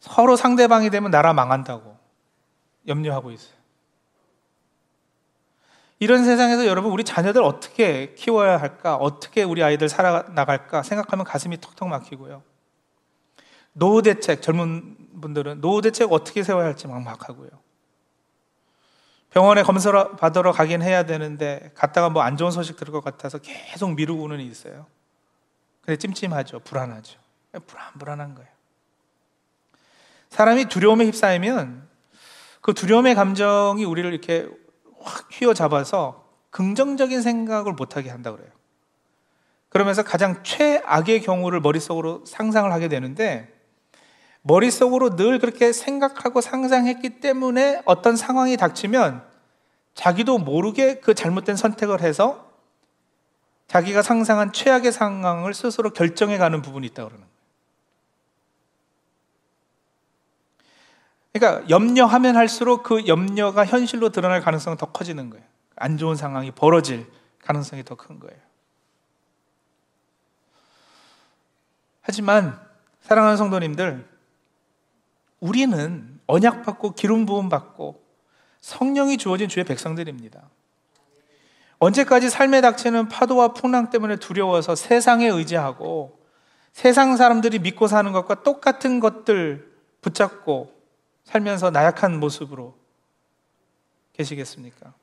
서로 0.00 0.36
상대방이 0.36 0.90
되면 0.90 1.10
나라 1.10 1.32
망한다고 1.32 1.96
염려하고 2.86 3.32
있어요. 3.32 3.56
이런 5.98 6.24
세상에서 6.24 6.66
여러분 6.66 6.92
우리 6.92 7.04
자녀들 7.04 7.42
어떻게 7.42 8.14
키워야 8.14 8.58
할까? 8.58 8.96
어떻게 8.96 9.42
우리 9.42 9.62
아이들 9.62 9.88
살아나갈까? 9.88 10.82
생각하면 10.82 11.24
가슴이 11.24 11.60
턱턱 11.60 11.88
막히고요. 11.88 12.42
노후 13.72 14.02
대책 14.02 14.42
젊은 14.42 15.20
분들은 15.20 15.60
노후 15.60 15.80
대책 15.82 16.12
어떻게 16.12 16.42
세워야 16.42 16.66
할지 16.66 16.86
막막하고요. 16.86 17.50
병원에 19.36 19.62
검사 19.62 19.92
받으러 20.16 20.50
가긴 20.50 20.80
해야 20.80 21.02
되는데 21.02 21.70
갔다가 21.74 22.08
뭐 22.08 22.22
안 22.22 22.38
좋은 22.38 22.50
소식 22.50 22.78
들을 22.78 22.90
것 22.90 23.04
같아서 23.04 23.36
계속 23.36 23.94
미루고는 23.94 24.40
있어요. 24.40 24.86
근데 25.82 25.98
찜찜하죠. 25.98 26.60
불안하죠. 26.60 27.18
불안 27.66 27.92
불안한 27.98 28.34
거예요. 28.34 28.48
사람이 30.30 30.70
두려움에 30.70 31.04
휩싸이면 31.04 31.86
그 32.62 32.72
두려움의 32.72 33.14
감정이 33.14 33.84
우리를 33.84 34.10
이렇게 34.10 34.48
확 35.02 35.28
휘어잡아서 35.30 36.24
긍정적인 36.48 37.20
생각을 37.20 37.74
못하게 37.74 38.08
한다 38.08 38.32
그래요. 38.32 38.48
그러면서 39.68 40.02
가장 40.02 40.42
최악의 40.44 41.20
경우를 41.20 41.60
머릿속으로 41.60 42.24
상상을 42.24 42.72
하게 42.72 42.88
되는데 42.88 43.54
머릿속으로 44.46 45.16
늘 45.16 45.40
그렇게 45.40 45.72
생각하고 45.72 46.40
상상했기 46.40 47.20
때문에 47.20 47.82
어떤 47.84 48.14
상황이 48.16 48.56
닥치면 48.56 49.26
자기도 49.94 50.38
모르게 50.38 51.00
그 51.00 51.14
잘못된 51.14 51.56
선택을 51.56 52.00
해서 52.00 52.48
자기가 53.66 54.02
상상한 54.02 54.52
최악의 54.52 54.92
상황을 54.92 55.52
스스로 55.52 55.90
결정해 55.90 56.38
가는 56.38 56.62
부분이 56.62 56.86
있다 56.86 57.04
그러는 57.04 57.18
거예요. 57.18 57.36
그러니까 61.32 61.68
염려하면 61.68 62.36
할수록 62.36 62.84
그 62.84 63.08
염려가 63.08 63.66
현실로 63.66 64.10
드러날 64.10 64.40
가능성은 64.40 64.78
더 64.78 64.86
커지는 64.86 65.28
거예요. 65.28 65.44
안 65.74 65.98
좋은 65.98 66.14
상황이 66.14 66.52
벌어질 66.52 67.04
가능성이 67.42 67.82
더 67.84 67.96
큰 67.96 68.20
거예요. 68.20 68.38
하지만 72.00 72.60
사랑하는 73.02 73.36
성도님들, 73.36 74.15
우리는 75.40 76.20
언약 76.26 76.64
받고 76.64 76.92
기름 76.92 77.26
부음 77.26 77.48
받고 77.48 78.02
성령이 78.60 79.16
주어진 79.18 79.48
주의 79.48 79.64
백성들입니다. 79.64 80.42
언제까지 81.78 82.30
삶에 82.30 82.60
닥치는 82.62 83.08
파도와 83.08 83.48
풍랑 83.48 83.90
때문에 83.90 84.16
두려워서 84.16 84.74
세상에 84.74 85.26
의지하고 85.26 86.18
세상 86.72 87.16
사람들이 87.16 87.58
믿고 87.58 87.86
사는 87.86 88.10
것과 88.12 88.42
똑같은 88.42 89.00
것들 89.00 89.72
붙잡고 90.00 90.72
살면서 91.24 91.70
나약한 91.70 92.18
모습으로 92.20 92.74
계시겠습니까? 94.14 94.94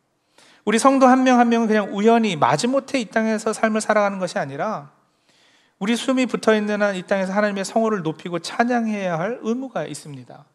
우리 0.65 0.79
성도 0.79 1.07
한 1.07 1.23
명 1.23 1.39
한 1.39 1.49
명은 1.49 1.67
그냥 1.67 1.95
우연히 1.95 2.35
마지못해 2.35 2.99
이 2.99 3.05
땅에서 3.05 3.53
삶을 3.53 3.81
살아가는 3.81 4.17
것이 4.17 4.39
아니라 4.39 4.92
우리 5.83 5.97
숨이 5.97 6.27
붙어 6.27 6.55
있는 6.55 6.81
한 6.81 6.95
이 6.95 7.01
땅에서 7.01 7.33
하나님의 7.33 7.65
성호를 7.65 8.03
높이고 8.03 8.39
찬양해야 8.39 9.19
할 9.19 9.39
의무가 9.41 9.85
있습니다. 9.85 10.45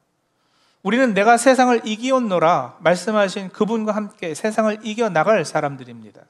우리는 0.82 1.12
내가 1.12 1.36
세상을 1.36 1.82
이기었노라 1.84 2.78
말씀하신 2.80 3.50
그분과 3.50 3.94
함께 3.94 4.32
세상을 4.32 4.78
이겨 4.84 5.10
나갈 5.10 5.44
사람들입니다. 5.44 6.22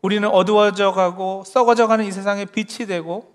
우리는 0.00 0.28
어두워져 0.28 0.92
가고 0.92 1.42
썩어져 1.44 1.88
가는 1.88 2.04
이 2.04 2.12
세상에 2.12 2.44
빛이 2.44 2.86
되고 2.86 3.34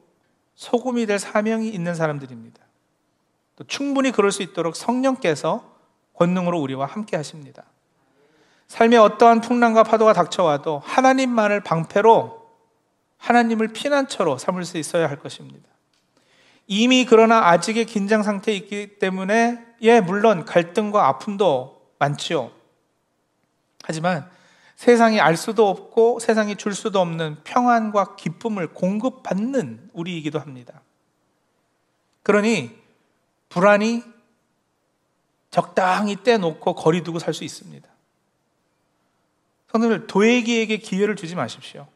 소금이 0.55 1.07
될 1.07 1.19
사명이 1.19 1.67
있는 1.67 1.93
사람들입니다. 1.93 2.61
또 3.57 3.65
충분히 3.65 4.13
그럴 4.13 4.31
수 4.31 4.43
있도록 4.43 4.77
성령께서 4.77 5.75
권능으로 6.13 6.57
우리와 6.61 6.85
함께 6.85 7.17
하십니다. 7.17 7.65
삶에 8.67 8.95
어떠한 8.95 9.41
풍랑과 9.41 9.83
파도가 9.83 10.13
닥쳐와도 10.13 10.83
하나님만을 10.85 11.63
방패로 11.63 12.36
하나님을 13.27 13.67
피난처로 13.69 14.37
삼을 14.37 14.63
수 14.63 14.77
있어야 14.77 15.09
할 15.09 15.19
것입니다. 15.19 15.67
이미 16.65 17.05
그러나 17.05 17.49
아직의 17.49 17.85
긴장 17.85 18.23
상태에 18.23 18.55
있기 18.55 18.99
때문에 18.99 19.65
예, 19.81 19.99
물론 19.99 20.45
갈등과 20.45 21.07
아픔도 21.07 21.81
많지요. 21.99 22.51
하지만 23.83 24.29
세상이 24.77 25.19
알 25.19 25.35
수도 25.35 25.67
없고 25.67 26.19
세상이 26.19 26.55
줄 26.55 26.73
수도 26.73 27.01
없는 27.01 27.37
평안과 27.43 28.15
기쁨을 28.15 28.73
공급받는 28.73 29.89
우리이기도 29.91 30.39
합니다. 30.39 30.81
그러니 32.23 32.77
불안이 33.49 34.03
적당히 35.51 36.23
떼놓고 36.23 36.75
거리두고 36.75 37.19
살 37.19 37.33
수 37.33 37.43
있습니다. 37.43 37.89
성도들 39.71 40.07
도애기에게 40.07 40.77
기회를 40.77 41.17
주지 41.17 41.35
마십시오. 41.35 41.87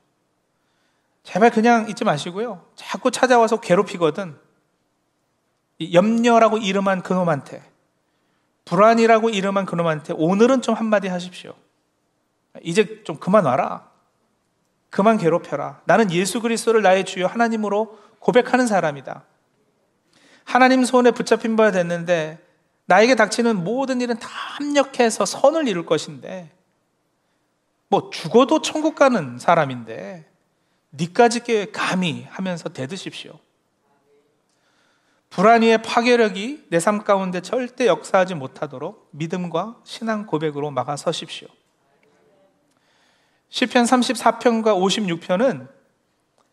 제발 1.23 1.51
그냥 1.51 1.87
잊지 1.89 2.03
마시고요. 2.03 2.65
자꾸 2.75 3.11
찾아와서 3.11 3.59
괴롭히거든. 3.59 4.37
염려라고 5.93 6.57
이름한 6.57 7.01
그놈한테, 7.01 7.63
불안이라고 8.65 9.29
이름한 9.29 9.65
그놈한테 9.65 10.13
오늘은 10.15 10.61
좀 10.61 10.75
한마디 10.75 11.07
하십시오. 11.07 11.53
이제 12.63 13.03
좀 13.03 13.17
그만 13.17 13.45
와라. 13.45 13.89
그만 14.89 15.17
괴롭혀라. 15.17 15.81
나는 15.85 16.11
예수 16.11 16.41
그리스도를 16.41 16.81
나의 16.81 17.05
주요 17.05 17.25
하나님으로 17.25 17.97
고백하는 18.19 18.67
사람이다. 18.67 19.23
하나님 20.43 20.83
손에 20.83 21.11
붙잡힌 21.11 21.55
바가 21.55 21.71
됐는데 21.71 22.39
나에게 22.85 23.15
닥치는 23.15 23.63
모든 23.63 24.01
일은 24.01 24.19
다 24.19 24.27
합력해서 24.29 25.25
선을 25.25 25.67
이룰 25.67 25.85
것인데 25.85 26.51
뭐 27.87 28.09
죽어도 28.09 28.61
천국 28.61 28.95
가는 28.95 29.37
사람인데 29.37 30.30
니까지 30.93 31.71
감히 31.71 32.27
하면서 32.29 32.69
대드십시오. 32.69 33.39
불안위의 35.29 35.81
파괴력이 35.81 36.67
내 36.69 36.79
삶 36.79 37.03
가운데 37.03 37.41
절대 37.41 37.87
역사하지 37.87 38.35
못하도록 38.35 39.09
믿음과 39.11 39.77
신앙 39.85 40.25
고백으로 40.25 40.71
막아 40.71 40.97
서십시오. 40.97 41.47
시편 43.49 43.85
34편과 43.85 44.75
56편은 44.77 45.69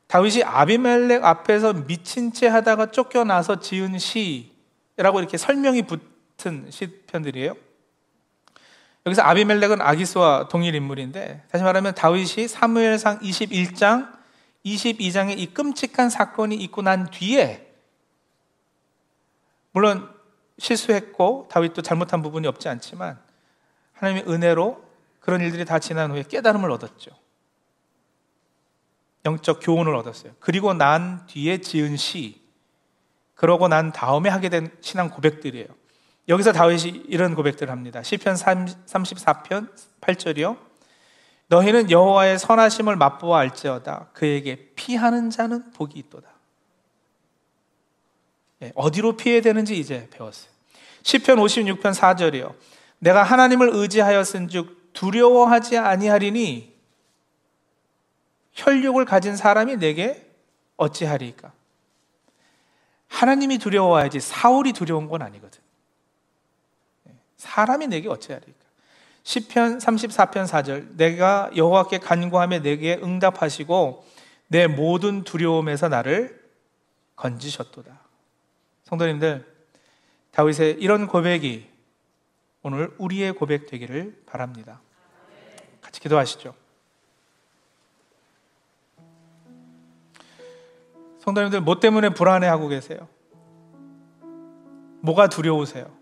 다윗이 0.07 0.43
아비멜렉 0.43 1.25
앞에서 1.25 1.73
미친 1.73 2.33
채 2.33 2.47
하다가 2.49 2.93
쫓겨나서 2.93 3.61
지은 3.61 3.99
시라고 3.99 5.19
이렇게 5.19 5.37
설명이 5.37 5.83
붙은 5.83 6.71
시편들이에요. 6.71 7.55
여기서 9.07 9.23
아비멜렉은 9.23 9.81
아기스와 9.81 10.49
동일 10.49 10.75
인물인데 10.75 11.45
다시 11.51 11.65
말하면 11.65 11.95
다윗이 11.95 12.49
사무엘상 12.49 13.21
21장, 13.21 14.18
22장에 14.65 15.39
이 15.39 15.47
끔찍한 15.47 16.11
사건이 16.11 16.57
있고 16.57 16.83
난 16.83 17.11
뒤에 17.11 17.73
물론 19.73 20.13
실수했고 20.59 21.49
다윗도 21.51 21.83
잘못한 21.83 22.23
부분이 22.23 22.47
없지 22.49 22.69
않지만 22.69 23.21
하나님의 23.93 24.25
은혜로 24.29 24.85
그런 25.21 25.41
일들이 25.41 25.65
다 25.65 25.79
지난 25.79 26.11
후에 26.11 26.25
깨달음을 26.25 26.71
얻었죠. 26.71 27.11
영적 29.25 29.61
교훈을 29.63 29.95
얻었어요. 29.95 30.33
그리고 30.41 30.75
난 30.75 31.27
뒤에 31.27 31.59
지은 31.59 31.97
시, 31.97 32.41
그러고 33.35 33.69
난 33.69 33.93
다음에 33.93 34.29
하게 34.29 34.49
된 34.49 34.71
신앙 34.81 35.11
고백들이에요. 35.11 35.67
여기서 36.29 36.53
다윗이 36.53 37.05
이런 37.09 37.35
고백들을 37.35 37.71
합니다. 37.71 38.03
시편 38.03 38.35
34편 38.35 39.71
8절이요. 40.01 40.68
너희는 41.49 41.91
여호와의 41.91 42.39
선하심을 42.39 42.97
맛보아 42.97 43.41
알지어다. 43.41 44.09
그에게 44.13 44.71
피하는 44.75 45.31
자는 45.31 45.71
복이 45.73 45.99
있도다. 45.99 46.29
예, 48.63 48.73
어디로 48.75 49.17
피해야 49.17 49.41
되는지 49.41 49.79
이제 49.79 50.09
배웠어요. 50.11 50.51
시편 51.03 51.39
56편 51.39 51.95
4절이요. 51.95 52.55
내가 52.99 53.23
하나님을 53.23 53.71
의지하였은 53.73 54.49
즉 54.49 54.91
두려워하지 54.93 55.79
아니하리니 55.79 56.77
혈육을 58.53 59.05
가진 59.05 59.37
사람이 59.37 59.77
내게 59.77 60.29
어찌하리까? 60.77 61.53
하나님이 63.07 63.59
두려워야지 63.59 64.21
사울이 64.21 64.73
두려운 64.73 65.09
건 65.09 65.23
아니거든. 65.23 65.61
사람이 67.37 67.87
내게 67.87 68.09
어찌하리까? 68.09 68.58
시편 69.29 69.77
34편 69.77 70.47
4절 70.47 70.97
내가 70.97 71.51
여호와께 71.55 71.99
간구하며 71.99 72.61
내게 72.61 72.95
응답하시고 72.95 74.07
내 74.47 74.67
모든 74.67 75.23
두려움에서 75.23 75.91
나를 75.91 76.43
건지셨도다. 77.15 78.01
성도님들 78.85 79.45
다윗의 80.31 80.79
이런 80.81 81.07
고백이 81.07 81.69
오늘 82.63 82.95
우리의 82.97 83.35
고백 83.35 83.67
되기를 83.67 84.23
바랍니다. 84.25 84.81
같이 85.83 86.01
기도하시죠. 86.01 86.55
성도님들, 91.19 91.61
뭐 91.61 91.79
때문에 91.79 92.15
불안해하고 92.15 92.69
계세요? 92.69 93.07
뭐가 95.03 95.29
두려우세요? 95.29 95.98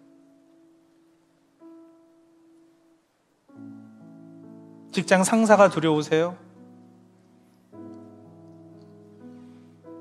직장 4.96 5.24
상사가 5.24 5.68
두려우세요? 5.68 6.38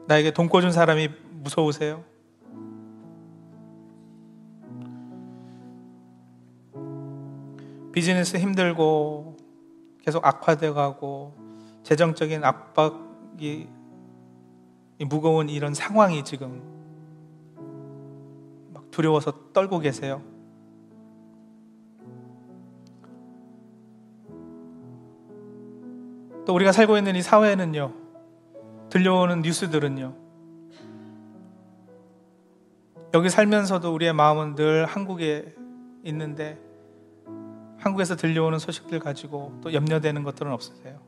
나에게 0.07 0.31
돈 0.31 0.47
꿔준 0.47 0.71
사람이 0.71 1.09
무서우세요? 1.43 2.01
비즈니스 7.91 8.37
힘들고 8.37 9.35
계속 10.01 10.25
악화돼 10.25 10.71
가고 10.71 11.35
재정적인 11.83 12.45
압박이 12.45 13.67
무거운 15.09 15.49
이런 15.49 15.73
상황이 15.73 16.23
지금 16.23 16.61
막 18.73 18.89
두려워서 18.91 19.51
떨고 19.51 19.79
계세요. 19.79 20.21
또 26.45 26.53
우리가 26.53 26.71
살고 26.71 26.97
있는 26.97 27.15
이 27.15 27.21
사회는요, 27.21 27.93
들려오는 28.89 29.41
뉴스들은요, 29.41 30.15
여기 33.13 33.29
살면서도 33.29 33.93
우리의 33.93 34.13
마음은 34.13 34.55
늘 34.55 34.85
한국에 34.85 35.55
있는데 36.03 36.59
한국에서 37.77 38.15
들려오는 38.15 38.59
소식들 38.59 38.99
가지고 38.99 39.57
또 39.61 39.73
염려되는 39.73 40.23
것들은 40.23 40.51
없으세요? 40.51 40.99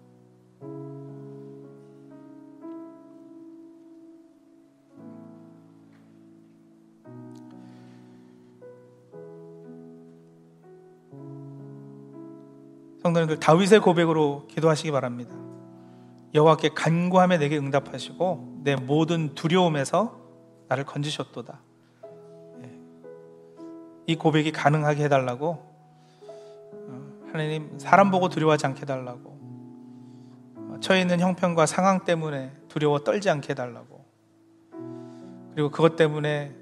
성도님들 13.17 13.39
다윗의 13.39 13.79
고백으로 13.79 14.45
기도하시기 14.47 14.91
바랍니다. 14.91 15.35
여호와께 16.35 16.69
간구하며 16.75 17.39
내게 17.39 17.57
응답하시고 17.57 18.59
내 18.63 18.75
모든 18.75 19.33
두려움에서 19.33 20.19
나를 20.67 20.83
건지셨도다. 20.83 21.59
예. 22.63 22.71
이 24.05 24.15
고백이 24.15 24.51
가능하게 24.51 25.05
해달라고 25.05 25.65
하나님 27.31 27.79
사람 27.79 28.11
보고 28.11 28.29
두려워하지 28.29 28.67
않게 28.67 28.81
해달라고 28.81 29.37
처해 30.81 31.01
있는 31.01 31.19
형편과 31.19 31.65
상황 31.65 32.05
때문에 32.05 32.51
두려워 32.67 32.99
떨지 32.99 33.31
않게 33.31 33.49
해달라고 33.49 34.05
그리고 35.55 35.71
그것 35.71 35.95
때문에 35.95 36.55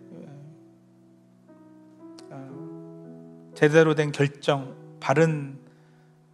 어, 2.29 3.51
제대로 3.55 3.93
된 3.93 4.13
결정, 4.13 4.73
바른 5.01 5.64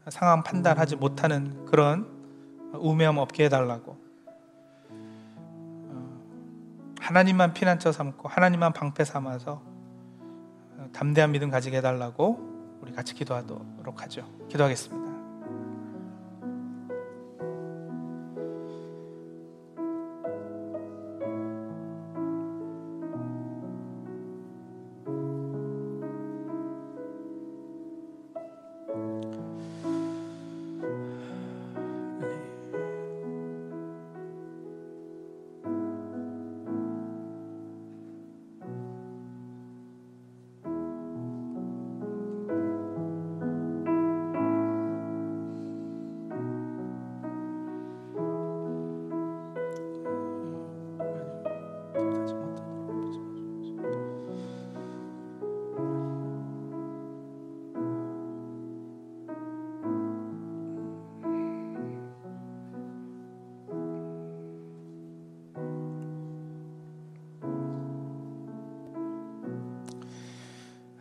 상황 0.10 0.44
판단하지 0.44 0.96
못하는 0.96 1.66
그런 1.66 2.08
우매함 2.74 3.18
없게 3.18 3.46
해달라고 3.46 3.98
어, 4.90 6.20
하나님만 7.00 7.54
피난처 7.54 7.92
삼고 7.92 8.28
하나님만 8.28 8.74
방패 8.74 9.06
삼아서 9.06 9.62
담대한 10.94 11.32
믿음 11.32 11.50
가지게 11.50 11.78
해달라고 11.78 12.80
우리 12.82 12.94
같이 12.94 13.14
기도하도록 13.14 14.02
하죠. 14.02 14.28
기도하겠습니다. 14.50 15.11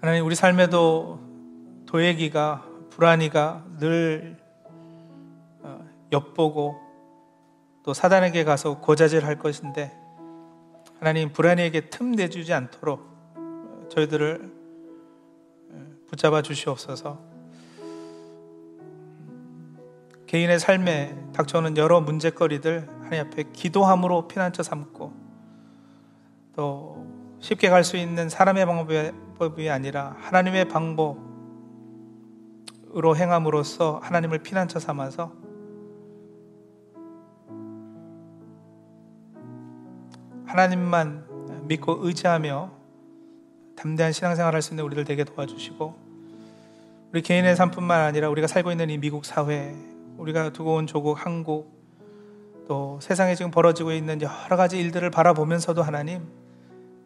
하나님 0.01 0.25
우리 0.25 0.35
삶에도 0.35 1.21
도예기가 1.85 2.65
불안이가 2.89 3.65
늘 3.79 4.35
엿보고 6.11 6.81
또 7.83 7.93
사단에게 7.93 8.45
가서 8.45 8.81
고자질할 8.81 9.39
것인데 9.39 9.93
하나님 10.99 11.33
불안이에게 11.33 11.91
틈 11.91 12.13
내주지 12.13 12.55
않도록 12.55 13.91
저희들을 13.91 14.51
붙잡아 16.09 16.41
주시옵소서. 16.41 17.19
개인의 20.27 20.61
삶에 20.61 21.15
닥쳐오는 21.35 21.77
여러 21.77 22.01
문제거리들 22.01 22.89
하나님 23.03 23.27
앞에 23.27 23.45
기도함으로 23.53 24.29
피난처 24.29 24.63
삼고 24.63 25.13
또 26.57 27.07
쉽게 27.41 27.69
갈 27.69 27.85
수 27.85 27.99
있는 27.99 28.31
사람의 28.31 28.65
방법 28.65 28.93
이 29.59 29.69
아니라 29.71 30.17
하나님의 30.21 30.69
방법으로 30.69 31.17
행함으로써 33.17 33.99
하나님을 34.03 34.41
피난처 34.41 34.79
삼아서 34.79 35.33
하나님만 40.45 41.65
믿고 41.69 42.07
의지하며 42.07 42.71
담대한 43.77 44.13
신앙생활 44.13 44.55
할수 44.55 44.75
있는 44.75 44.85
우리들 44.85 45.05
되게 45.05 45.25
도와주시고 45.25 45.95
우리 47.13 47.23
개인의 47.23 47.57
삶뿐만 47.57 48.03
아니라 48.03 48.29
우리가 48.29 48.47
살고 48.47 48.71
있는 48.71 48.91
이 48.91 48.99
미국 48.99 49.25
사회 49.25 49.75
우리가 50.19 50.53
두고 50.53 50.75
온 50.75 50.87
조국 50.87 51.25
한국 51.25 51.81
또 52.69 52.99
세상에 53.01 53.35
지금 53.35 53.51
벌어지고 53.51 53.93
있는 53.93 54.21
여러 54.21 54.57
가지 54.59 54.79
일들을 54.79 55.11
바라보면서도 55.11 55.83
하나님 55.83 56.29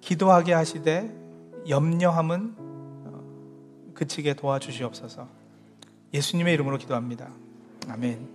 기도하게 0.01 0.53
하시되 0.53 1.24
염려함은 1.69 2.55
어, 2.59 3.93
그치게 3.95 4.35
도와주시옵소서 4.35 5.29
예수님의 6.13 6.55
이름으로 6.55 6.79
기도합니다. 6.79 7.31
아멘. 7.89 8.34